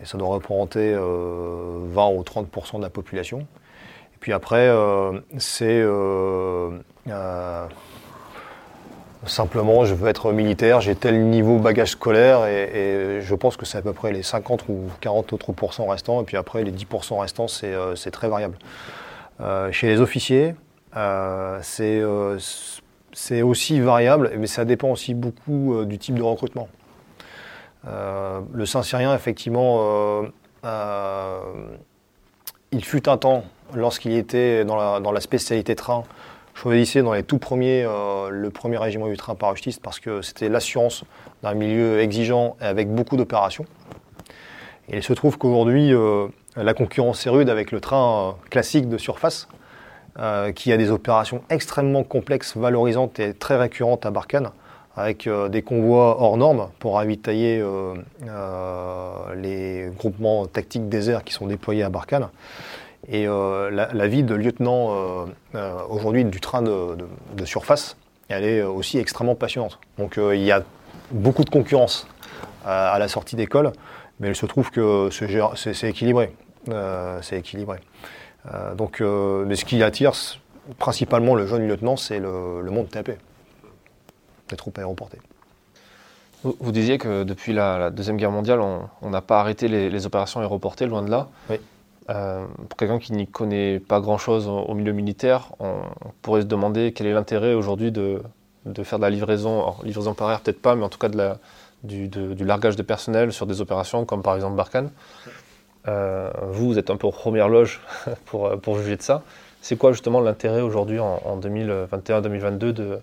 [0.00, 3.40] Et ça doit représenter 20 euh, ou 30% de la population.
[3.40, 4.70] Et puis après,
[5.38, 5.84] c'est
[9.24, 13.78] simplement je veux être militaire, j'ai tel niveau bagage scolaire et, je pense que c'est
[13.78, 16.20] à peu près les 50 ou 40 autres pourcents restants.
[16.22, 18.56] Et puis après, les 10% restants, c'est très variable.
[19.70, 20.71] chez les officiers, euh, euh,
[21.62, 22.02] c'est
[23.42, 26.68] aussi variable, mais ça dépend aussi beaucoup euh, du type de recrutement.
[27.84, 30.22] le Saint-Syrien, effectivement,
[32.72, 36.04] il fut un temps, lorsqu'il était dans la, dans la, spécialité train,
[36.54, 41.04] choisissait dans les tout premiers le premier régiment du train parachutiste parce que c'était l'assurance
[41.42, 43.64] d'un milieu exigeant et avec beaucoup d'opérations.
[44.88, 45.92] Et il se trouve qu'aujourd'hui,
[46.56, 49.48] la concurrence est rude avec le train classique de surface.
[50.18, 54.50] Euh, qui a des opérations extrêmement complexes, valorisantes et très récurrentes à Barkhane,
[54.94, 57.94] avec euh, des convois hors normes pour ravitailler euh,
[59.34, 62.28] les groupements tactiques déserts qui sont déployés à Barkhane.
[63.08, 65.26] Et la, vie de lieutenant
[65.90, 67.96] aujourd'hui du train de, surface,
[68.28, 69.80] elle est aussi extrêmement passionnante.
[69.98, 70.62] Donc il y a
[71.10, 72.06] beaucoup de concurrence
[72.64, 73.72] à la sortie d'école,
[74.20, 76.32] mais il se trouve que c'est équilibré.
[77.22, 77.78] c'est équilibré.
[78.50, 80.12] Euh, donc, euh, mais ce qui attire
[80.78, 83.12] principalement le jeune lieutenant, c'est le, monde TAP,
[84.50, 85.18] les troupes aéroportées.
[86.42, 90.40] Vous, vous, disiez que depuis la, Deuxième Guerre mondiale, on n'a pas arrêté les, opérations
[90.40, 91.28] aéroportées, loin de là.
[91.50, 91.56] Oui.
[92.10, 95.82] Euh, pour quelqu'un qui n'y connaît pas grand-chose au, milieu militaire, on,
[96.20, 98.22] pourrait se demander quel est l'intérêt aujourd'hui de,
[98.66, 101.16] de faire de la livraison, livraison par air peut-être pas, mais en tout cas de
[101.16, 101.38] la,
[101.84, 104.90] du, largage de personnel sur des opérations comme par exemple Barkhane.
[105.88, 107.80] Euh, vous, vous êtes un peu aux premières loges
[108.26, 109.22] pour, pour juger de ça.
[109.60, 112.98] C'est quoi justement l'intérêt aujourd'hui en, 2021-2022 de,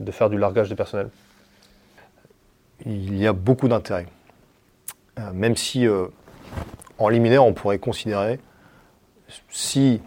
[0.00, 1.10] de faire du largage de personnel
[2.86, 4.06] Il y a beaucoup d'intérêt.
[5.18, 6.06] Euh, même si euh,
[6.98, 8.38] en liminaire, on pourrait considérer
[9.50, 10.00] si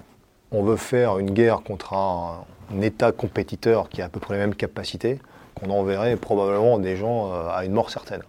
[0.52, 2.46] on veut faire une guerre contre un,
[2.82, 5.20] État compétiteur qui a à peu près les mêmes capacités,
[5.56, 8.22] qu'on enverrait probablement des gens euh, à une mort certaine.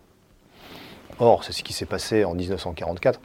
[1.20, 3.20] Or, c'est ce qui s'est passé en 1944,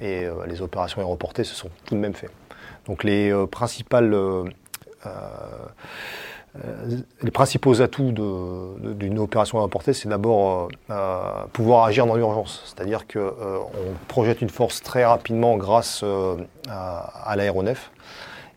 [0.00, 2.32] et les opérations aéroportées se sont tout de même faites.
[2.86, 4.14] Donc les principales
[6.64, 12.62] euh, les principaux atouts d'une opération apporter, c'est d'abord euh, euh, pouvoir agir dans l'urgence.
[12.64, 16.04] C'est-à-dire qu'on projette une force très rapidement grâce
[16.68, 17.90] à, l'aéronef.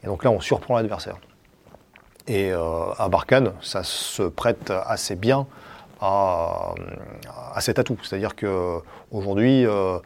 [0.04, 1.18] Et donc là, on surprend l'adversaire.
[2.28, 5.48] Et à Barkhane, ça se prête assez bien
[6.02, 6.74] à,
[7.58, 7.98] à cet atout.
[8.04, 9.98] C'est-à-dire qu'aujourd'hui, euh,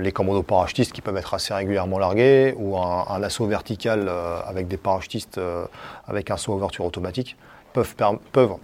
[0.00, 4.66] les commandos parachutistes qui peuvent être assez régulièrement largués, ou un, assaut vertical euh, avec
[4.66, 5.66] des parachutistes euh,
[6.06, 7.36] avec un saut ouverture automatique,
[7.72, 8.56] peuvent,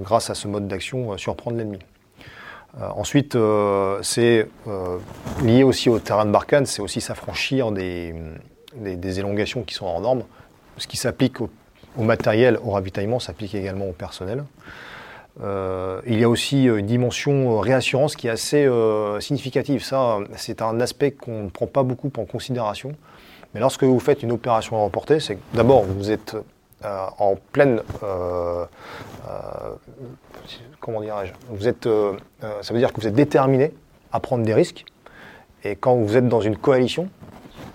[0.00, 1.78] grâce à ce mode d'action, surprendre l'ennemi.
[2.78, 3.34] ensuite,
[4.02, 4.46] c'est
[5.42, 8.12] lié aussi au terrain de Barkhane, c'est aussi s'affranchir des,
[9.18, 10.24] élongations qui sont hors normes.
[10.76, 11.48] Ce qui s'applique au
[12.02, 14.44] matériel, au ravitaillement, s'applique également au personnel.
[15.42, 18.68] Euh, il y a aussi euh, une dimension euh, réassurance qui est assez
[19.20, 19.84] significative.
[19.84, 22.92] Ça, c'est un aspect qu'on ne prend pas beaucoup en considération.
[23.54, 26.36] Mais lorsque vous faites une opération à remporter, c'est d'abord vous êtes
[26.84, 27.80] en pleine,
[30.80, 31.88] comment dirais-je, vous êtes,
[32.60, 33.72] ça veut dire que vous êtes déterminé
[34.12, 34.84] à prendre des risques.
[35.64, 37.08] Et quand vous êtes dans une coalition,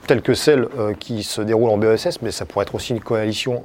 [0.07, 0.67] telle que celle
[0.99, 3.63] qui se déroule en BESS, mais ça pourrait être aussi une coalition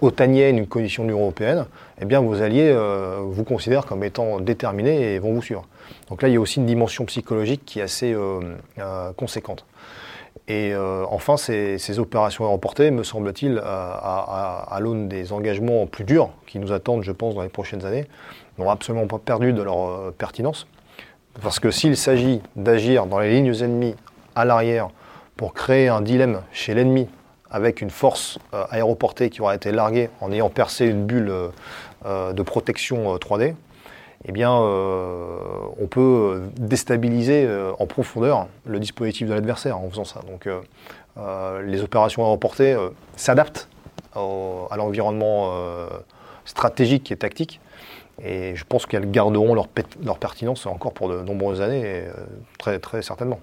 [0.00, 1.66] otanienne, une coalition de l'Union européenne,
[2.00, 5.66] eh bien vos alliés euh, vous considèrent comme étant déterminés et vont vous suivre.
[6.08, 8.40] Donc là, il y a aussi une dimension psychologique qui est assez euh,
[8.78, 9.64] euh, conséquente.
[10.48, 16.70] Et enfin, ces, opérations aéroportées, me semble-t-il, à, l'aune des engagements plus durs qui nous
[16.70, 18.06] attendent, je pense, dans les prochaines années,
[18.56, 20.68] n'ont absolument pas perdu de leur pertinence.
[21.42, 23.96] Parce que s'il s'agit d'agir dans les lignes ennemies
[24.36, 24.90] à l'arrière
[25.36, 27.08] pour créer un dilemme chez l'ennemi
[27.50, 31.48] avec une force euh, aéroportée qui aura été larguée en ayant percé une bulle euh,
[32.04, 33.54] euh, de protection 3D,
[34.28, 40.20] eh bien, on peut déstabiliser en profondeur le dispositif de l'adversaire en faisant ça.
[40.28, 40.48] Donc,
[41.64, 42.76] les opérations aéroportées
[43.14, 43.68] s'adaptent
[44.14, 45.52] à l'environnement
[46.44, 47.60] stratégique et tactique.
[48.20, 49.68] Et je pense qu'elles garderont leur,
[50.18, 52.04] pertinence encore pour de nombreuses années,
[52.58, 53.38] très certainement.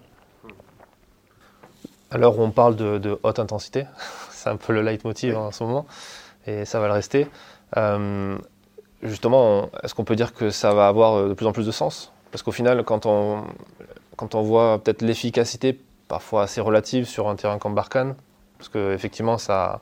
[2.14, 3.88] Alors on parle de, haute intensité,
[4.30, 5.88] c'est un peu le leitmotiv en ce moment,
[6.46, 7.28] et ça va le rester.
[7.76, 8.38] Euh,
[9.02, 11.72] justement, est-ce qu'on peut dire que ça va avoir euh, de plus en plus de
[11.72, 12.14] sens?
[12.32, 13.44] Parce qu'au final, quand on,
[14.16, 18.14] quand on voit peut-être l'efficacité parfois assez relative sur un terrain comme Barkhane,
[18.60, 19.80] parce qu'effectivement ça,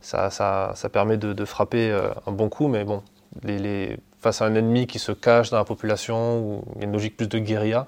[0.00, 3.04] ça, ça, ça, permet de, frapper euh, un bon coup, mais bon,
[3.44, 6.86] les, face à un ennemi qui se cache dans la population, où il y a
[6.88, 7.86] une logique plus de guérilla,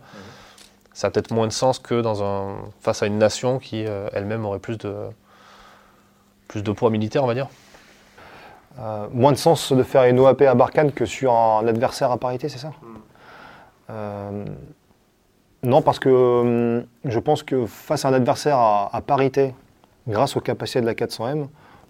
[0.94, 4.09] ça a peut-être moins de sens que dans un, face à une nation qui euh,
[4.12, 4.94] elle-même aurait plus de,
[6.48, 7.48] plus de poids militaire, on va dire.
[8.78, 12.18] Euh, moins de sens de faire une OAP à Barkhane que sur un adversaire à
[12.18, 12.96] parité, c'est ça hmm.
[13.90, 14.44] euh,
[15.62, 19.55] Non, parce que je pense que face à un adversaire à, parité,
[20.09, 21.48] grâce aux capacités de la 400M,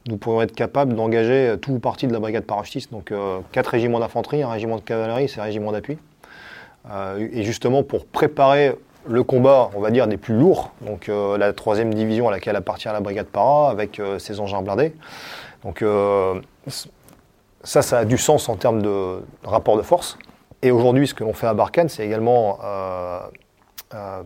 [0.08, 2.90] nous pourrions être capables d'engager tout ou partie de la brigade parachutiste.
[2.90, 3.12] Donc
[3.52, 5.96] quatre régiments d'infanterie, un régiment de cavalerie, c'est un régiment d'appui.
[7.18, 11.52] et justement, pour préparer le combat, on va dire, des plus lourds, donc euh, la
[11.52, 14.94] troisième division à laquelle appartient la brigade para, avec euh, ses engins blindés.
[15.64, 16.40] Donc euh,
[17.62, 20.18] ça, ça a du sens en termes de rapport de force.
[20.62, 22.58] Et aujourd'hui, ce que l'on fait à Barkhane, c'est également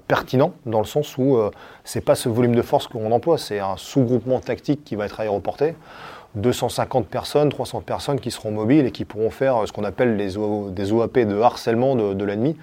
[0.07, 1.39] pertinent dans le sens où
[1.83, 5.19] c'est pas ce volume de force qu'on emploie, c'est un sous-groupement tactique qui va être
[5.19, 5.75] aéroporté.
[6.35, 10.37] 250 personnes, 300 personnes qui seront mobiles et qui pourront faire ce qu'on appelle des
[10.93, 12.55] OAP de harcèlement de l'ennemi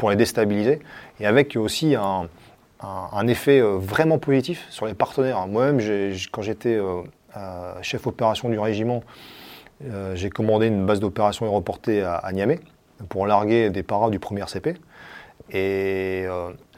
[0.00, 0.80] pour les déstabiliser,
[1.20, 5.46] et avec aussi un, effet euh, vraiment positif sur les partenaires.
[5.46, 5.78] Moi-même,
[6.32, 7.02] quand j'étais euh,
[7.82, 9.02] chef opération du régiment,
[9.84, 12.60] euh, j'ai commandé une base d'opération aéroportée à, à, Niamey
[13.10, 14.76] pour larguer des paras du premier CP.
[15.52, 16.24] Et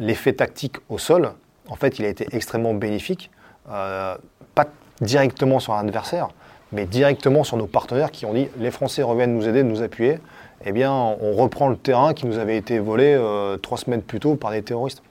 [0.01, 1.33] l'effet tactique au sol,
[1.69, 3.31] en fait, il a été extrêmement bénéfique,
[3.67, 4.67] pas
[5.01, 6.29] directement sur un adversaire,
[6.73, 10.19] mais directement sur nos partenaires qui ont dit les Français reviennent nous aider, nous appuyer
[10.65, 14.37] eh on reprend le terrain qui nous avait été volé euh, trois semaines plus tôt
[14.37, 15.03] par des terroristes.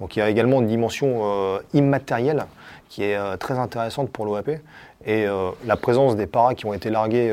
[0.00, 2.46] Donc il y a également une dimension euh, immatérielle
[2.88, 4.50] qui est euh, très intéressante pour l'OAP.
[5.08, 5.24] Et
[5.64, 7.32] la présence des paras qui ont été largués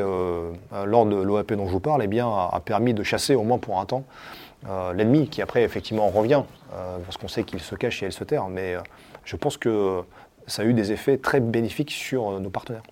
[0.86, 3.58] lors de l'OAP dont je vous parle eh bien, a, permis de chasser au moins
[3.58, 4.04] pour un temps
[4.94, 6.42] l'ennemi qui après effectivement revient
[7.04, 8.46] parce qu'on sait qu'il se cache et elle se terre.
[8.48, 8.76] Mais
[9.24, 10.02] je pense que
[10.46, 12.84] ça a eu des effets très bénéfiques sur nos partenaires.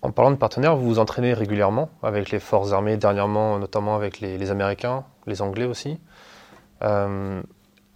[0.00, 4.20] En parlant de partenaires, vous vous entraînez régulièrement avec les forces armées, dernièrement notamment avec
[4.20, 5.98] les, Américains, les Anglais aussi.
[6.82, 7.42] Euh,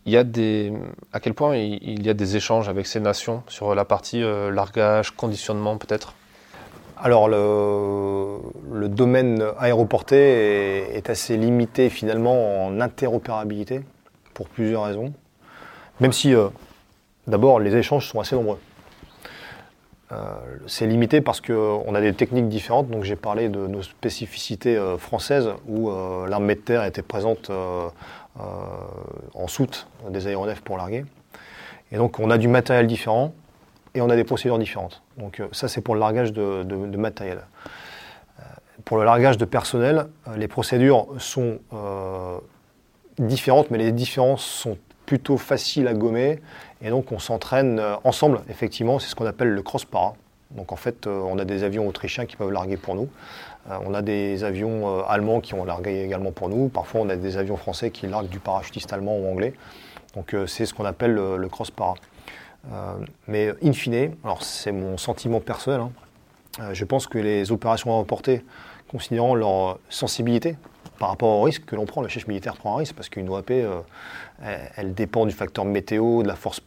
[0.07, 0.25] a
[1.13, 4.51] à quel point il y a des échanges avec ces nations sur la partie euh,
[4.51, 6.15] largage, conditionnement peut-être?
[7.01, 8.39] Alors le,
[8.73, 13.81] le, domaine aéroporté est, assez limité finalement en interopérabilité
[14.35, 15.13] pour plusieurs raisons.
[16.01, 16.49] Même si euh,
[17.27, 18.59] d'abord les échanges sont assez nombreux.
[20.13, 20.35] Euh,
[20.67, 22.89] c'est limité parce qu'on a des techniques différentes.
[22.89, 27.51] Donc j'ai parlé de nos spécificités euh, françaises où euh, l'armée de terre était présente
[29.35, 31.05] en soute des aéronefs pour larguer.
[31.91, 33.35] Et donc on a du matériel différent
[33.95, 35.03] et on a des procédures différentes.
[35.19, 37.43] Donc ça c'est pour le largage de, de matériel.
[38.87, 41.59] Pour le largage de personnel, les procédures sont
[43.19, 46.41] différentes, mais les différences sont plutôt faciles à gommer
[46.83, 50.15] et donc on s'entraîne euh, ensemble, effectivement, c'est ce qu'on appelle le cross-para.
[50.51, 53.09] Donc en fait, euh, on a des avions autrichiens qui peuvent larguer pour nous.
[53.71, 56.69] Euh, on a des avions allemands qui ont largué également pour nous.
[56.69, 59.55] Parfois, on a des avions français qui larguent du parachutiste allemand ou anglais.
[60.15, 61.95] Donc c'est ce qu'on appelle le, cross-para.
[63.27, 67.95] mais in fine, alors c'est mon sentiment personnel, hein, je pense que les opérations à
[67.95, 68.45] emporter,
[68.91, 70.57] considérant leur sensibilité,
[71.03, 72.01] par rapport au risque que l'on prend.
[72.01, 73.81] Le chef militaire prend un risque parce qu'une OAP, euh,
[74.77, 76.61] elle, dépend du facteur météo, de la force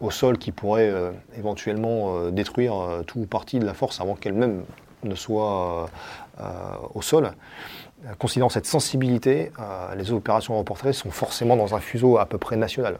[0.00, 2.72] au sol qui pourrait euh, éventuellement euh, détruire
[3.06, 4.64] tout ou partie de la force avant qu'elle-même
[5.02, 5.90] ne soit
[6.94, 7.32] au sol.
[8.18, 9.52] Considérant cette sensibilité,
[9.94, 12.98] les opérations remportées sont forcément dans un fuseau à peu près national.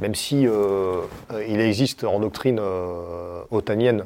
[0.00, 0.48] Même si
[1.48, 2.60] il existe en doctrine
[3.50, 4.04] otanienne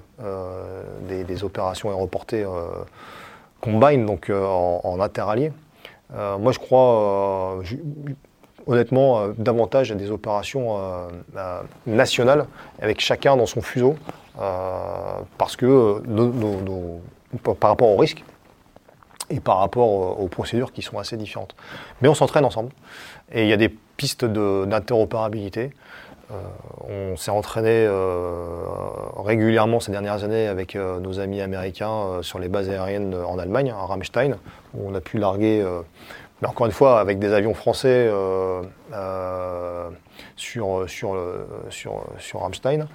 [1.08, 2.44] des, opérations aéroportées
[3.64, 5.50] combine, donc euh, en, interallié.
[6.14, 7.62] Euh, moi, je crois, euh,
[8.66, 10.78] honnêtement, davantage à des opérations
[11.86, 12.46] nationales,
[12.80, 13.96] avec chacun dans son fuseau,
[15.38, 16.02] parce que
[17.58, 18.22] par rapport au risque
[19.30, 21.56] et par rapport aux procédures qui sont assez différentes.
[22.00, 22.70] Mais on s'entraîne ensemble,
[23.32, 25.70] et il y a des pistes d'interopérabilité.
[26.88, 28.64] On s'est entraîné euh,
[29.16, 33.70] régulièrement ces dernières années avec euh, nos amis américains sur les bases aériennes en Allemagne,
[33.70, 34.36] à Ramstein,
[34.74, 35.64] où on a pu larguer,
[36.40, 38.10] mais encore une fois, avec des avions français
[40.36, 42.86] sur, sur, Ramstein.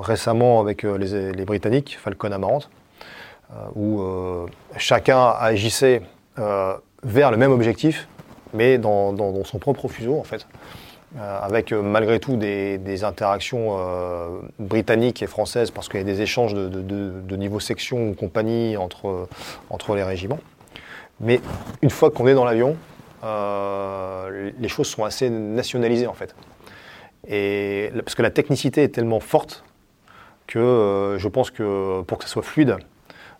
[0.00, 2.70] récemment avec les, Britanniques, Falcon Amarante,
[3.74, 4.02] où
[4.76, 6.02] chacun agissait
[6.36, 8.08] vers le même objectif,
[8.54, 10.46] mais dans son propre fuseau en fait.
[11.18, 16.04] Euh, avec euh, malgré tout des, interactions euh, britanniques et françaises, parce qu'il y a
[16.04, 19.26] des échanges de, niveau section ou compagnie entre,
[19.70, 20.40] entre les régiments.
[21.20, 21.40] Mais
[21.80, 22.76] une fois qu'on est dans l'avion,
[23.22, 26.34] les choses sont assez nationalisées en fait.
[27.26, 29.64] Et, parce que la technicité est tellement forte
[30.46, 32.76] que je pense que pour que ça soit fluide,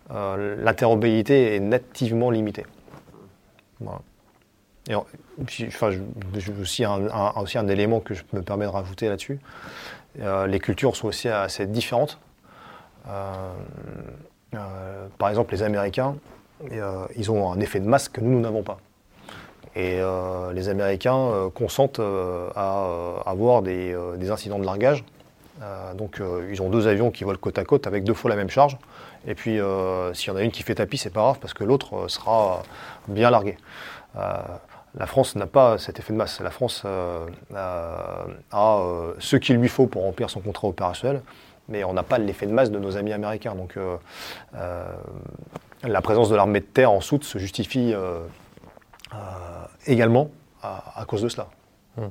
[0.09, 2.65] l'interopérabilité est nativement limitée.
[3.79, 3.99] Voilà.
[4.89, 9.39] Et enfin, je, aussi, un, aussi un élément que je me permets de rajouter là-dessus.
[10.21, 12.17] Euh, les cultures sont aussi assez différentes.
[13.07, 13.51] Euh,
[14.55, 16.15] euh, par exemple, les Américains,
[17.15, 18.77] ils ont un effet de masse que nous, nous n'avons pas.
[19.75, 19.99] Et
[20.53, 23.95] les Américains consentent à avoir des,
[24.31, 25.03] incidents de largage.
[25.95, 26.19] donc,
[26.49, 28.79] ils ont deux avions qui volent côte à côte avec deux fois la même charge.
[29.27, 29.59] Et puis,
[30.13, 32.63] s'il y en a une qui fait tapis, c'est pas grave parce que l'autre sera
[33.07, 33.55] bien largué.
[34.95, 36.39] La France n'a pas cet effet de masse.
[36.41, 41.21] La France euh, a, euh, ce qu'il lui faut pour remplir son contrat opérationnel,
[41.67, 43.53] mais on n'a pas l'effet de masse de nos amis américains.
[43.53, 43.97] Donc euh,
[45.83, 47.93] la présence de l'armée de terre en soute se justifie
[49.85, 50.31] également
[50.63, 51.47] à, cause de cela.
[51.95, 52.07] Hmm.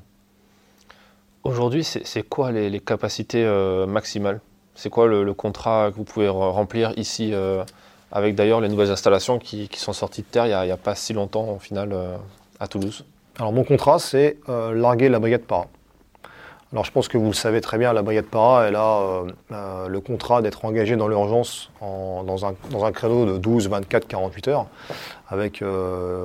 [1.44, 3.44] Aujourd'hui, c'est quoi les, capacités
[3.88, 4.40] maximales?
[4.74, 7.34] C'est quoi le, contrat que vous pouvez remplir ici
[8.12, 11.12] avec d'ailleurs les nouvelles installations qui, sont sorties de terre il n'y a, pas si
[11.12, 11.92] longtemps au final
[12.60, 13.04] à Toulouse
[13.38, 15.66] Alors mon contrat, c'est euh, larguer la brigade para.
[16.72, 19.24] Alors je pense que vous le savez très bien, la brigade para, elle a euh,
[19.52, 24.48] euh, le contrat d'être engagée dans l'urgence dans un, dans, créneau de 12, 24, 48
[24.48, 24.66] heures,
[25.28, 25.62] avec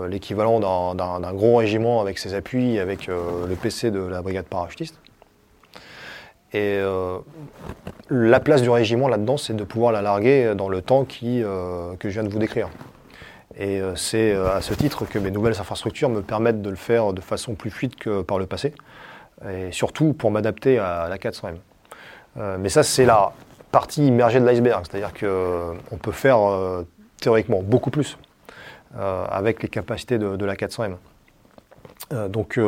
[0.10, 0.60] l'équivalent
[0.96, 4.96] d'un gros régiment avec ses appuis, avec le PC de la brigade parachutiste.
[6.54, 6.80] Et
[8.10, 12.10] la place du régiment là-dedans, c'est de pouvoir la larguer dans le temps que je
[12.10, 12.70] viens de vous décrire.
[13.58, 16.76] Et euh, c'est euh, à ce titre que mes nouvelles infrastructures me permettent de le
[16.76, 18.74] faire de façon plus fluide que par le passé,
[19.49, 21.56] et surtout pour m'adapter à la 400M.
[22.38, 23.34] Euh, mais ça, c'est la
[23.72, 24.86] partie immergée de l'iceberg.
[24.89, 26.38] C'est-à-dire qu'on peut faire
[27.20, 28.18] théoriquement beaucoup plus
[28.97, 30.97] avec les capacités de, la 400M.
[32.28, 32.60] donc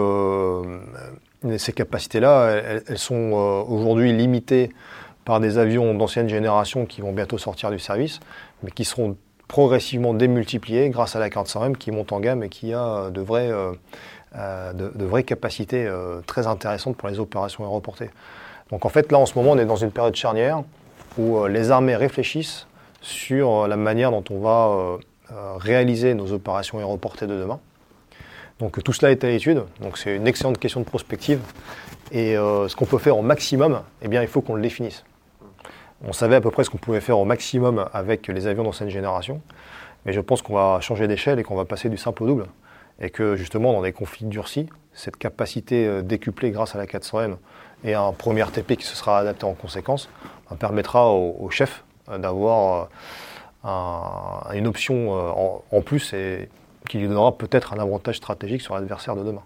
[1.57, 4.71] ces capacités-là, elles, sont aujourd'hui limitées
[5.25, 8.21] par des avions d'ancienne génération qui vont bientôt sortir du service,
[8.63, 9.17] mais qui seront
[9.47, 13.51] progressivement démultipliés grâce à la 400M qui monte en gamme et qui a de vraies,
[13.51, 13.71] euh,
[14.35, 18.09] euh, de, vraies capacités euh, très intéressantes pour les opérations aéroportées.
[18.71, 20.63] Donc en fait là en ce moment on est dans une période charnière
[21.17, 22.65] où les armées réfléchissent
[23.01, 24.97] sur la manière dont on va
[25.59, 27.59] réaliser nos opérations aéroportées de demain.
[28.57, 31.39] Donc tout cela est à l'étude, donc c'est une excellente question de prospective.
[32.11, 35.03] Et ce qu'on peut faire au maximum, eh bien il faut qu'on le définisse.
[36.05, 38.89] On savait à peu près ce qu'on pouvait faire au maximum avec les avions d'ancienne
[38.89, 39.41] génération,
[40.05, 42.45] mais je pense qu'on va changer d'échelle et qu'on va passer du simple au double.
[42.99, 47.37] Et que justement, dans des conflits durcis, cette capacité euh, décuplée grâce à la 400M
[47.83, 50.09] et un premier TP qui se sera adapté en conséquence
[50.49, 52.89] ben, permettra au, chef euh, d'avoir
[53.65, 55.11] euh, une option
[55.71, 56.49] en plus et
[56.89, 59.43] qui lui donnera peut-être un avantage stratégique sur l'adversaire de demain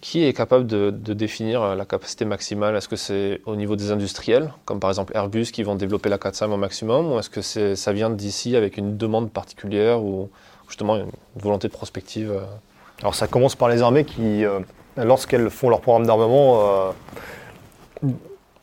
[0.00, 2.76] qui est capable de, définir euh, la capacité maximale?
[2.76, 6.18] Est-ce que c'est au niveau des industriels, comme par exemple Airbus, qui vont développer la
[6.18, 10.30] 400 au maximum, ou est-ce que ça vient d'ici avec une demande particulière ou
[10.68, 12.44] justement une volonté de prospective euh?
[13.00, 14.60] Alors ça commence par les armées qui, euh,
[14.96, 16.92] lorsqu'elles font leur programme d'armement,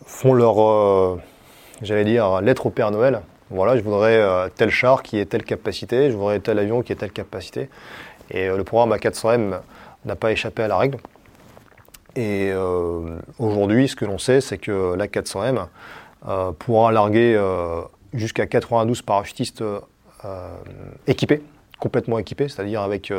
[0.05, 1.19] font leur,
[1.81, 3.21] j'allais dire, lettre au Père Noël.
[3.49, 6.95] Voilà, je voudrais tel char qui ait telle capacité, je voudrais tel avion qui ait
[6.95, 7.67] telle capacité.
[8.31, 9.59] Et le programme A400M
[10.05, 10.97] n'a pas échappé à la règle.
[12.15, 15.67] Et euh, aujourd'hui, ce que l'on sait, c'est que la 400M
[16.27, 17.81] euh, pourra larguer euh,
[18.13, 19.63] jusqu'à 92 parachutistes
[21.07, 21.41] équipés,
[21.79, 23.13] complètement équipés, c'est-à-dire avec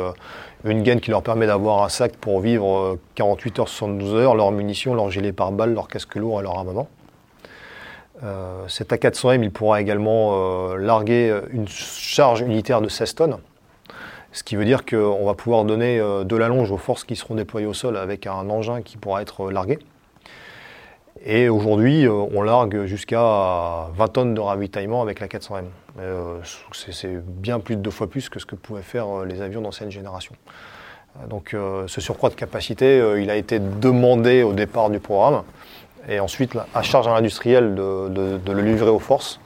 [0.65, 4.51] une gaine qui leur permet d'avoir un sac pour vivre 48 heures, 72 heures, leurs
[4.51, 6.87] munitions, leurs gilets pare-balles, leur casque lourd et leur armement.
[8.67, 13.37] cet A400M, il pourra également larguer une charge unitaire de 16 tonnes,
[14.31, 17.15] ce qui veut dire qu'on va pouvoir donner euh, de la longe aux forces qui
[17.15, 19.79] seront déployées au sol avec un engin qui pourra être euh, largué.
[21.23, 25.65] Et aujourd'hui, euh, on largue jusqu'à 20 tonnes de ravitaillement avec la 400M.
[26.71, 29.91] C'est bien plus de deux fois plus que ce que pouvaient faire les avions d'ancienne
[29.91, 30.33] génération.
[31.29, 31.53] Donc
[31.87, 35.43] ce surcroît de capacité, il a été demandé au départ du programme
[36.07, 39.39] et ensuite à charge à l'industriel de, le livrer aux forces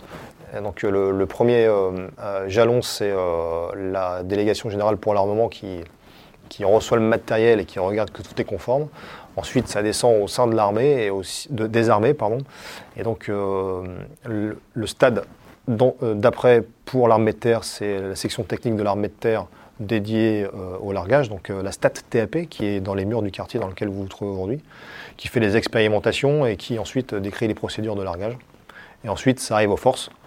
[0.62, 3.14] donc euh, le, premier euh, euh, jalon, c'est
[3.76, 5.84] la délégation générale pour l'armement qui,
[6.64, 8.88] reçoit le matériel et qui regarde que tout est conforme.
[9.36, 12.38] Ensuite, ça descend au sein de l'armée et aussi des armées, pardon.
[12.96, 15.26] Et donc le, stade
[15.68, 19.48] d'après pour l'armée de terre, c'est la section technique de l'armée de terre
[19.82, 20.48] dédiée
[20.82, 23.90] au largage, donc la STAT TAP qui est dans les murs du quartier dans lequel
[23.90, 24.62] vous vous trouvez aujourd'hui,
[25.18, 28.38] qui fait les expérimentations et qui ensuite décrit les procédures de largage.
[29.04, 30.25] Et ensuite, ça arrive aux forces euh,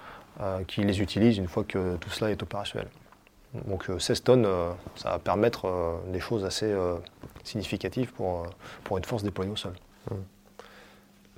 [0.66, 2.88] qui les utilisent une fois que tout cela est opérationnel.
[3.66, 6.72] Donc 16 euh, tonnes, euh, ça va permettre des choses assez
[7.44, 8.46] significatives pour,
[8.84, 9.72] pour une force déployée au sol.
[10.10, 10.14] Mmh.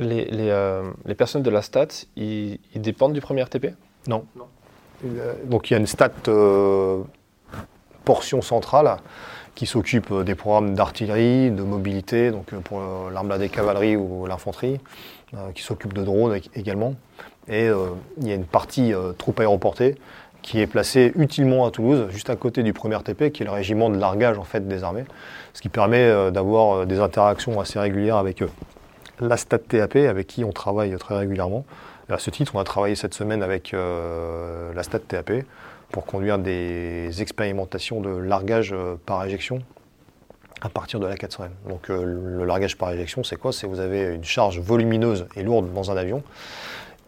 [0.01, 3.75] Les, les, les, personnes de la STAT, ils, dépendent du premier RTP
[4.07, 4.25] non.
[5.45, 6.11] Donc il y a une STAT
[8.05, 8.97] portion centrale
[9.55, 12.81] qui s'occupe des programmes d'artillerie, de mobilité, donc pour
[13.13, 14.81] l'arme des cavaleries ou l'infanterie,
[15.55, 16.95] qui s'occupe de drones également.
[17.51, 17.89] Et euh,
[18.21, 19.97] il y a une partie euh, troupe aéroportée
[20.41, 23.53] qui est placée utilement à Toulouse, juste à côté du premier TP, qui est le
[23.53, 25.05] régiment de largage en fait des armées,
[25.53, 28.43] ce qui permet euh, d'avoir des interactions assez régulières avec
[29.21, 31.67] la STAT TAP, avec qui on travaille très régulièrement.
[32.09, 35.33] à ce titre, on a travaillé cette semaine avec la STAT TAP
[35.91, 38.75] pour conduire des expérimentations de largage
[39.05, 39.61] par éjection
[40.63, 41.49] à partir de la 400M.
[41.69, 43.53] Donc le largage par éjection, c'est quoi?
[43.53, 46.23] C'est vous avez une charge volumineuse et lourde dans un avion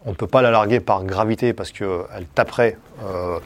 [0.05, 3.39] on ne peut pas la larguer par gravité parce qu'elle taperait euh,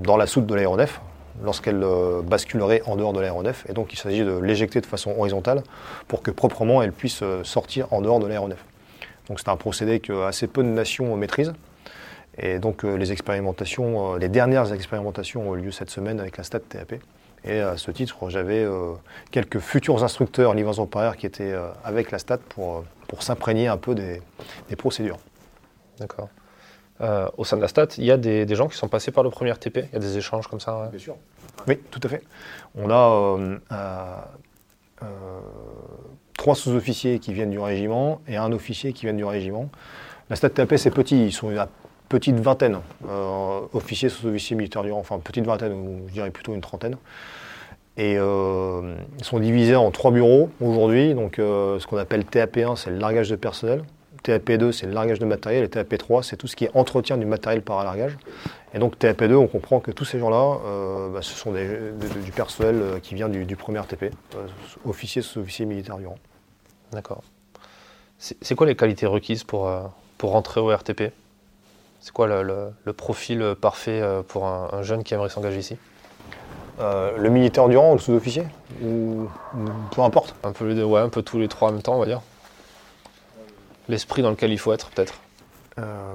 [0.00, 1.00] dans la soute de l'aéronef
[1.42, 3.64] lorsqu'elle euh, basculerait en dehors de l'aéronef.
[3.68, 5.62] Et donc il s'agit de l'éjecter de façon horizontale
[6.08, 8.64] pour que proprement elle puisse euh, sortir en dehors de l'aéronef.
[9.28, 11.52] Donc c'est un procédé que assez peu de nations maîtrisent.
[12.38, 16.60] Et donc les expérimentations, les dernières expérimentations ont eu lieu cette semaine avec la STAT
[16.60, 16.94] TAP.
[17.44, 18.64] Et à ce titre, j'avais
[19.32, 21.52] quelques futurs instructeurs livraison par qui étaient
[21.82, 22.84] avec la STAT pour
[23.18, 25.18] s'imprégner un peu des procédures.
[26.00, 26.28] D'accord.
[27.00, 29.22] Euh, au sein de la STAT, il y a des, gens qui sont passés par
[29.22, 31.16] le premier TP Il y a des échanges comme ça Bien sûr.
[31.66, 32.22] Oui, tout à fait.
[32.76, 33.58] On a euh,
[35.02, 35.06] euh,
[36.36, 39.70] trois sous-officiers qui viennent du régiment et un officier qui vient du régiment.
[40.28, 41.64] La STAT TAP, c'est petit, ils sont une
[42.08, 42.78] petite vingtaine,
[43.72, 46.96] officiers, sous-officiers, militaires du rang, enfin petite vingtaine, ou je dirais plutôt une trentaine.
[47.96, 51.14] Et ils sont divisés en trois bureaux aujourd'hui.
[51.14, 53.82] Donc, ce qu'on appelle TAP1, c'est le largage de personnel.
[54.22, 57.26] TAP2, c'est le largage de matériel, et TAP3, c'est tout ce qui est entretien du
[57.26, 58.16] matériel par largage.
[58.74, 62.76] Et donc TAP2, on comprend que tous ces gens-là, euh, bah, ce sont du personnel
[62.76, 64.12] euh, qui vient du, premier RTP,
[64.84, 66.18] officier, sous-officier militaire du rang.
[66.92, 67.22] D'accord.
[68.18, 69.70] C'est quoi les qualités requises pour,
[70.16, 71.12] pour rentrer au RTP
[72.00, 75.78] C'est quoi le, profil parfait pour un jeune qui aimerait s'engager ici?
[76.80, 78.44] Euh, le militaire du rang ou le sous-officier?
[78.82, 79.28] Ou,
[79.90, 82.06] peu importe un peu, ouais, un peu tous les trois en même temps, on va
[82.06, 82.20] dire.
[83.88, 85.20] L'esprit dans lequel il faut être, peut-être
[85.78, 86.14] euh,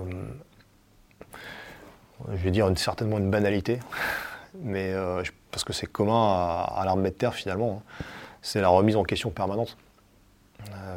[2.32, 3.80] Je vais dire certainement une banalité,
[4.62, 7.82] mais euh, parce que c'est commun à, l'armée de terre finalement.
[7.82, 8.06] Hein.
[8.42, 9.78] C'est la remise en question permanente.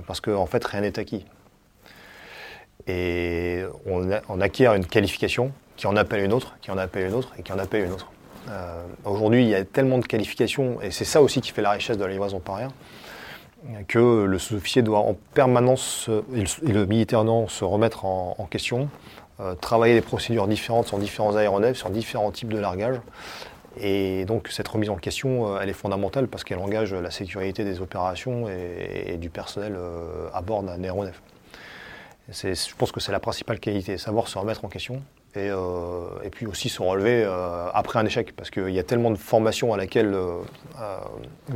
[0.07, 1.25] parce qu'en fait, rien n'est acquis.
[2.87, 7.33] Et on, acquiert une qualification qui en appelle une autre, qui en appelle une autre
[7.39, 8.11] et qui en appelle une autre.
[8.49, 11.71] Euh, aujourd'hui, il y a tellement de qualifications, et c'est ça aussi qui fait la
[11.71, 12.71] richesse de la livraison par air,
[13.89, 18.89] que le sous-officier doit en permanence, et le militaire non, se remettre en, question,
[19.41, 23.01] euh, travailler des procédures différentes sur différents aéronefs, sur différents types de largage.
[23.79, 27.65] Et donc cette remise en question, euh, elle est fondamentale parce qu'elle engage la sécurité
[27.65, 29.77] des opérations et, du personnel
[30.33, 31.21] à bord d'un aéronef.
[32.29, 35.03] Je pense que c'est la principale qualité, savoir se remettre en question
[35.37, 39.11] euh, et, puis aussi se relever euh, après un échec, parce qu'il y a tellement
[39.11, 40.39] de formations à laquelle, euh,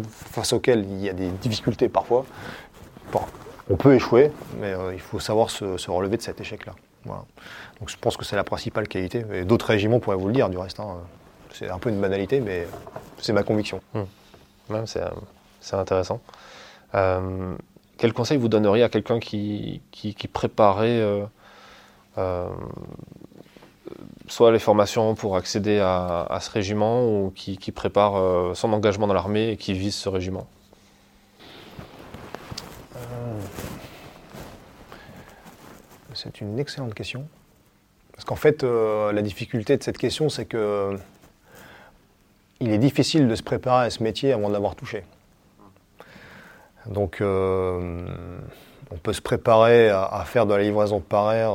[0.09, 2.26] face auxquelles il y a des difficultés parfois.
[3.70, 6.74] on peut échouer, mais il faut savoir se, relever de cet échec-là.
[7.07, 9.24] Donc je pense que c'est la principale qualité.
[9.33, 10.81] Et d'autres régiments pourraient vous le dire, du reste.
[10.81, 10.99] Hein.
[11.53, 12.66] C'est un peu une banalité, mais
[13.18, 13.81] c'est ma conviction.
[13.95, 14.07] Hum.
[14.85, 16.20] c'est intéressant.
[16.93, 19.81] quel conseil vous donneriez à quelqu'un qui,
[20.33, 21.03] préparait
[24.28, 29.14] soit les formations pour accéder à, ce régiment ou qui, prépare euh, son engagement dans
[29.14, 30.47] l'armée et qui vise ce régiment
[32.97, 33.41] euh,
[36.14, 37.26] C'est une excellente question.
[38.12, 40.97] Parce qu'en fait, euh, la difficulté de cette question, c'est que
[42.61, 45.05] il est difficile de se préparer à ce métier avant de l'avoir touché.
[46.86, 51.53] Donc, on peut se préparer à, faire de la livraison par air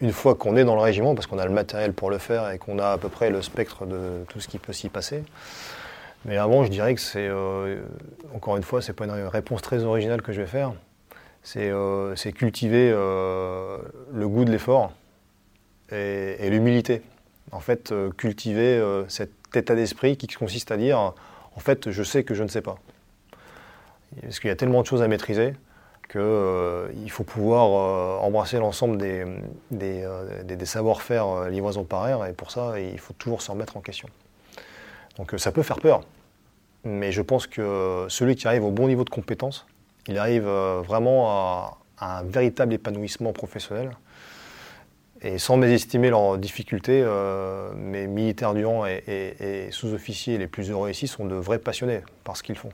[0.00, 2.50] une fois qu'on est dans le régiment, parce qu'on a le matériel pour le faire
[2.50, 5.22] et qu'on a à peu près le spectre de tout ce qui peut s'y passer.
[6.24, 7.80] Mais avant, je dirais que c'est, euh,
[8.34, 10.72] encore une fois, c'est pas une réponse très originale que je vais faire.
[11.42, 13.78] C'est, euh, cultiver euh,
[14.12, 14.92] le goût de l'effort
[15.90, 17.02] et, l'humilité.
[17.52, 22.34] En fait, cultiver cet état d'esprit qui consiste à dire, en fait, je sais que
[22.34, 22.76] je ne sais pas.
[24.22, 25.54] Parce qu'il y a tellement de choses à maîtriser
[26.10, 29.24] qu'il euh, faut pouvoir euh, embrasser l'ensemble des,
[29.70, 33.80] des, euh, savoir-faire livraison par air, et pour ça, il faut toujours se remettre en
[33.80, 34.08] question.
[35.16, 36.02] Donc ça peut faire peur,
[36.84, 39.66] mais je pense que celui qui arrive au bon niveau de compétence,
[40.08, 43.90] il arrive vraiment à, un véritable épanouissement professionnel.
[45.22, 47.04] Et sans mésestimer leurs difficultés,
[47.76, 52.38] mes militaires du rang et sous-officiers les plus heureux ici sont de vrais passionnés par
[52.38, 52.70] ce qu'ils font.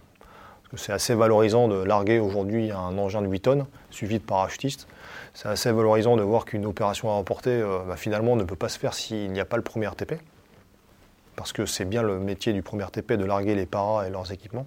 [0.74, 4.88] C'est assez valorisant de larguer aujourd'hui un engin de 8 tonnes suivi de parachutistes.
[5.32, 8.68] C'est assez valorisant de voir qu'une opération à remporter euh, bah, finalement ne peut pas
[8.68, 10.14] se faire s'il n'y a pas le premier RTP.
[11.36, 14.32] Parce que c'est bien le métier du premier RTP de larguer les paras et leurs
[14.32, 14.66] équipements.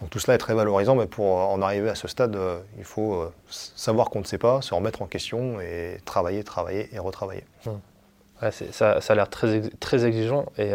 [0.00, 2.84] Donc tout cela est très valorisant, mais pour en arriver à ce stade, euh, il
[2.84, 6.98] faut euh, savoir qu'on ne sait pas, se remettre en question et travailler, travailler et
[6.98, 7.44] retravailler.
[7.64, 8.50] Mmh.
[8.70, 10.72] ça, a l'air très, très exigeant et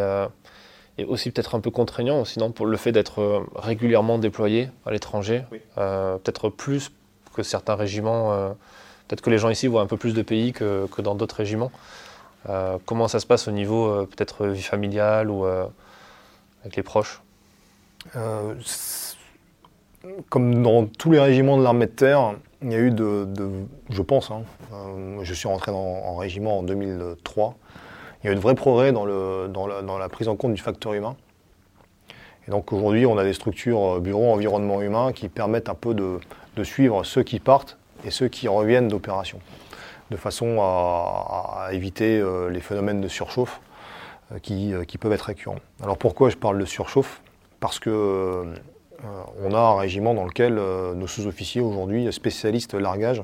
[0.98, 4.90] et aussi peut-être un peu contraignant, sinon pour le fait d'être euh, régulièrement déployé à
[4.90, 5.44] l'étranger,
[5.78, 6.90] euh, peut-être plus
[7.34, 8.32] que certains régiments.
[8.32, 8.50] Euh,
[9.06, 11.36] peut-être que les gens ici voient un peu plus de pays que, que dans d'autres
[11.36, 11.70] régiments.
[12.84, 17.22] comment ça se passe au niveau peut-être vie familiale ou avec les proches?
[20.28, 23.26] Comme dans tous les régiments de l'armée de terre, il y a eu de,
[23.88, 24.42] je pense, hein,
[25.22, 27.56] je suis rentré en régiment en 2003
[28.22, 31.16] il y a eu de vrais progrès dans, la, prise en compte du facteur humain.
[32.46, 35.94] Et donc aujourd'hui, on a des structures euh, bureau environnement humain qui permettent un peu
[35.94, 36.18] de,
[36.64, 39.38] suivre ceux qui partent et ceux qui reviennent d'opération,
[40.10, 43.60] de façon à, éviter euh, les phénomènes de surchauffe
[44.32, 45.60] euh, qui, peuvent être récurrents.
[45.82, 47.20] Alors pourquoi je parle de surchauffe?
[47.60, 48.44] Parce que
[49.40, 53.22] on a un régiment dans lequel nos sous-officiers aujourd'hui, spécialistes largage,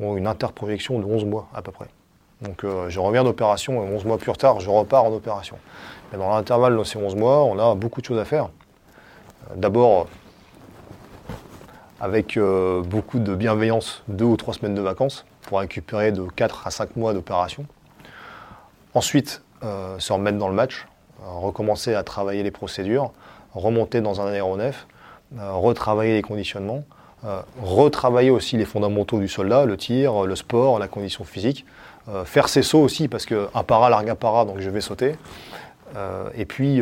[0.00, 1.88] ont une interprojection de 11 mois à peu près.
[2.42, 5.56] Donc euh, je reviens d'opération, 11 mois plus tard, je repars en opération.
[6.12, 8.46] Et dans l'intervalle de ces 11 mois, on a beaucoup de choses à faire.
[9.50, 10.08] Euh, d'abord,
[12.00, 16.66] avec euh, beaucoup de bienveillance, deux ou trois semaines de vacances pour récupérer de 4
[16.66, 17.64] à 5 mois d'opération.
[18.94, 19.42] Ensuite,
[19.98, 20.86] se remettre dans le match,
[21.24, 23.12] recommencer à travailler les procédures,
[23.54, 24.86] remonter dans un aéronef,
[25.38, 26.82] retravailler les conditionnements,
[27.62, 31.64] retravailler aussi les fondamentaux du soldat, le tir, le sport, la condition physique,
[32.24, 35.14] faire ses sauts aussi, parce qu'un para largue un para, donc je vais sauter.
[36.34, 36.80] et puis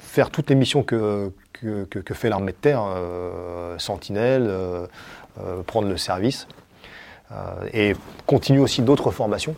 [0.00, 2.82] faire toutes les missions que, que, fait l'armée de terre,
[3.78, 4.52] sentinelle,
[5.66, 6.46] prendre le service.
[7.72, 7.94] et
[8.26, 9.54] continuer aussi d'autres formations.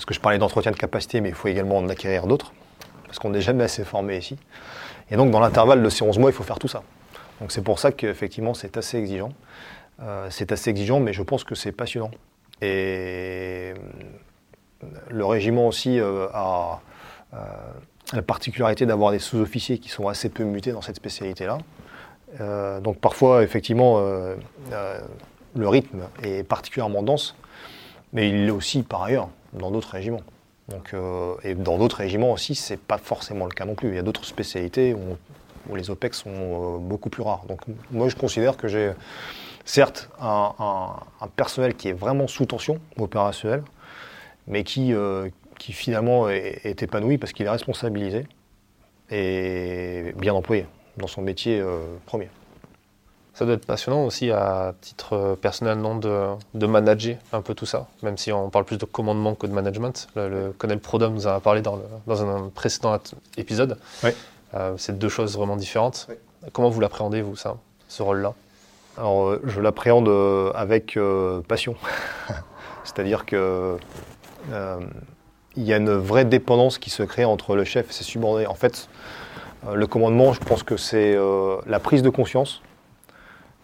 [0.00, 2.54] Parce que je parlais d'entretien de capacité, mais il faut également en acquérir d'autres.
[3.04, 4.38] Parce qu'on n'est jamais assez formé ici.
[5.10, 6.82] Et donc, dans l'intervalle de ces 11 mois, il faut faire tout ça.
[7.38, 9.34] Donc, c'est pour ça qu'effectivement, c'est assez exigeant.
[10.00, 12.12] Euh, c'est assez exigeant, mais je pense que c'est passionnant.
[12.62, 16.80] Et euh, le régiment aussi euh, a
[18.12, 21.58] la particularité d'avoir des sous-officiers qui sont assez peu mutés dans cette spécialité-là.
[22.80, 24.00] donc, parfois, effectivement,
[25.54, 27.36] le rythme est particulièrement dense,
[28.12, 30.22] mais il l'est aussi par ailleurs dans d'autres régiments.
[30.70, 33.88] Donc, euh, et dans d'autres régiments aussi, c'est pas forcément le cas non plus.
[33.88, 35.16] Il y a d'autres spécialités où,
[35.76, 37.44] les OPEX sont euh, beaucoup plus rares.
[37.46, 38.92] Donc moi, je considère que j'ai
[39.70, 40.94] certes un,
[41.36, 43.62] personnel qui est vraiment sous tension opérationnelle,
[44.46, 48.26] mais qui, euh, qui finalement est, est épanoui parce qu'il est responsabilisé
[49.10, 50.66] et bien employé
[50.96, 51.62] dans son métier
[52.06, 52.28] premier.
[53.40, 57.54] Ça doit être passionnant aussi à titre euh, personnel non, de, de, manager un peu
[57.54, 60.08] tout ça, même si on parle plus de commandement que de management.
[60.14, 62.98] Le, colonel Prodom nous en a parlé dans, dans un précédent
[63.38, 63.78] épisode.
[64.04, 64.10] Oui.
[64.52, 66.08] Euh, c'est deux choses vraiment différentes.
[66.52, 67.56] Comment vous l'appréhendez, vous, ça,
[67.88, 68.34] ce rôle-là?
[68.96, 70.08] Alors, euh, je l'appréhende
[70.54, 70.98] avec
[71.48, 71.76] passion.
[72.84, 73.76] C'est-à-dire que
[75.56, 78.46] il y a une vraie dépendance qui se crée entre le chef et ses subordonnés.
[78.46, 78.88] En fait,
[79.72, 81.16] le commandement, je pense que c'est
[81.66, 82.62] la prise de conscience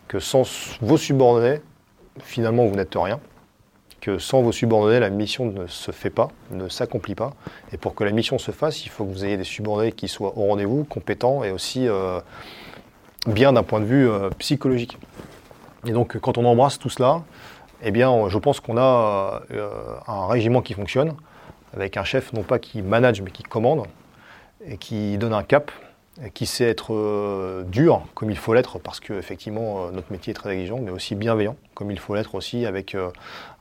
[0.08, 0.42] que sans
[0.80, 1.60] vos subordonnés,
[2.22, 3.20] finalement, vous n'êtes rien.
[4.00, 7.32] Que sans vos subordonnés, la mission ne se fait pas, ne s'accomplit pas.
[7.72, 10.08] Et pour que la mission se fasse, il faut que vous ayez des subordonnés qui
[10.08, 12.20] soient au rendez-vous, compétents et aussi euh,
[13.26, 14.98] bien d'un point de vue euh, psychologique.
[15.86, 17.22] Et donc, quand on embrasse tout cela,
[17.82, 19.70] eh bien, je pense qu'on a euh,
[20.06, 21.14] un régiment qui fonctionne,
[21.74, 23.86] avec un chef non pas qui manage, mais qui commande,
[24.66, 25.70] et qui donne un cap,
[26.32, 30.30] qui sait être euh, dur comme il faut l'être parce que effectivement euh, notre métier
[30.30, 33.10] est très exigeant, mais aussi bienveillant comme il faut l'être aussi avec euh,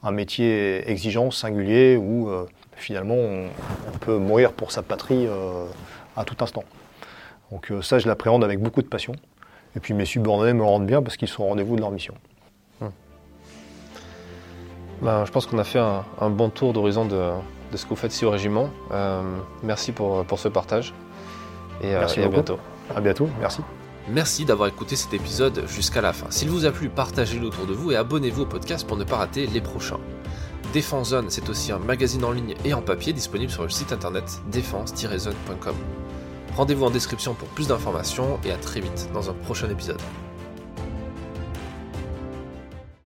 [0.03, 2.29] un métier exigeant, singulier où
[2.77, 5.27] finalement on, peut mourir pour sa patrie
[6.15, 6.63] à tout instant.
[7.51, 9.13] Donc ça je l'appréhende avec beaucoup de passion.
[9.75, 12.13] Et puis mes subordonnés me rendent bien parce qu'ils sont au rendez-vous de leur mission.
[12.81, 12.91] Hum.
[15.01, 17.31] Ben, je pense qu'on a fait un, bon tour d'horizon de,
[17.73, 18.69] ce que vous faites ici au régiment.
[19.63, 20.93] merci pour, pour ce partage.
[21.81, 22.57] Et, euh, merci à bientôt.
[22.95, 23.61] À bientôt, merci.
[24.07, 26.27] Merci d'avoir écouté cet épisode jusqu'à la fin.
[26.29, 29.17] S'il vous a plu, partagez-le autour de vous et abonnez-vous au podcast pour ne pas
[29.17, 29.99] rater les prochains.
[30.73, 33.91] Défense Zone, c'est aussi un magazine en ligne et en papier disponible sur le site
[33.91, 35.75] internet défense-zone.com.
[36.55, 39.99] Rendez-vous en description pour plus d'informations et à très vite dans un prochain épisode.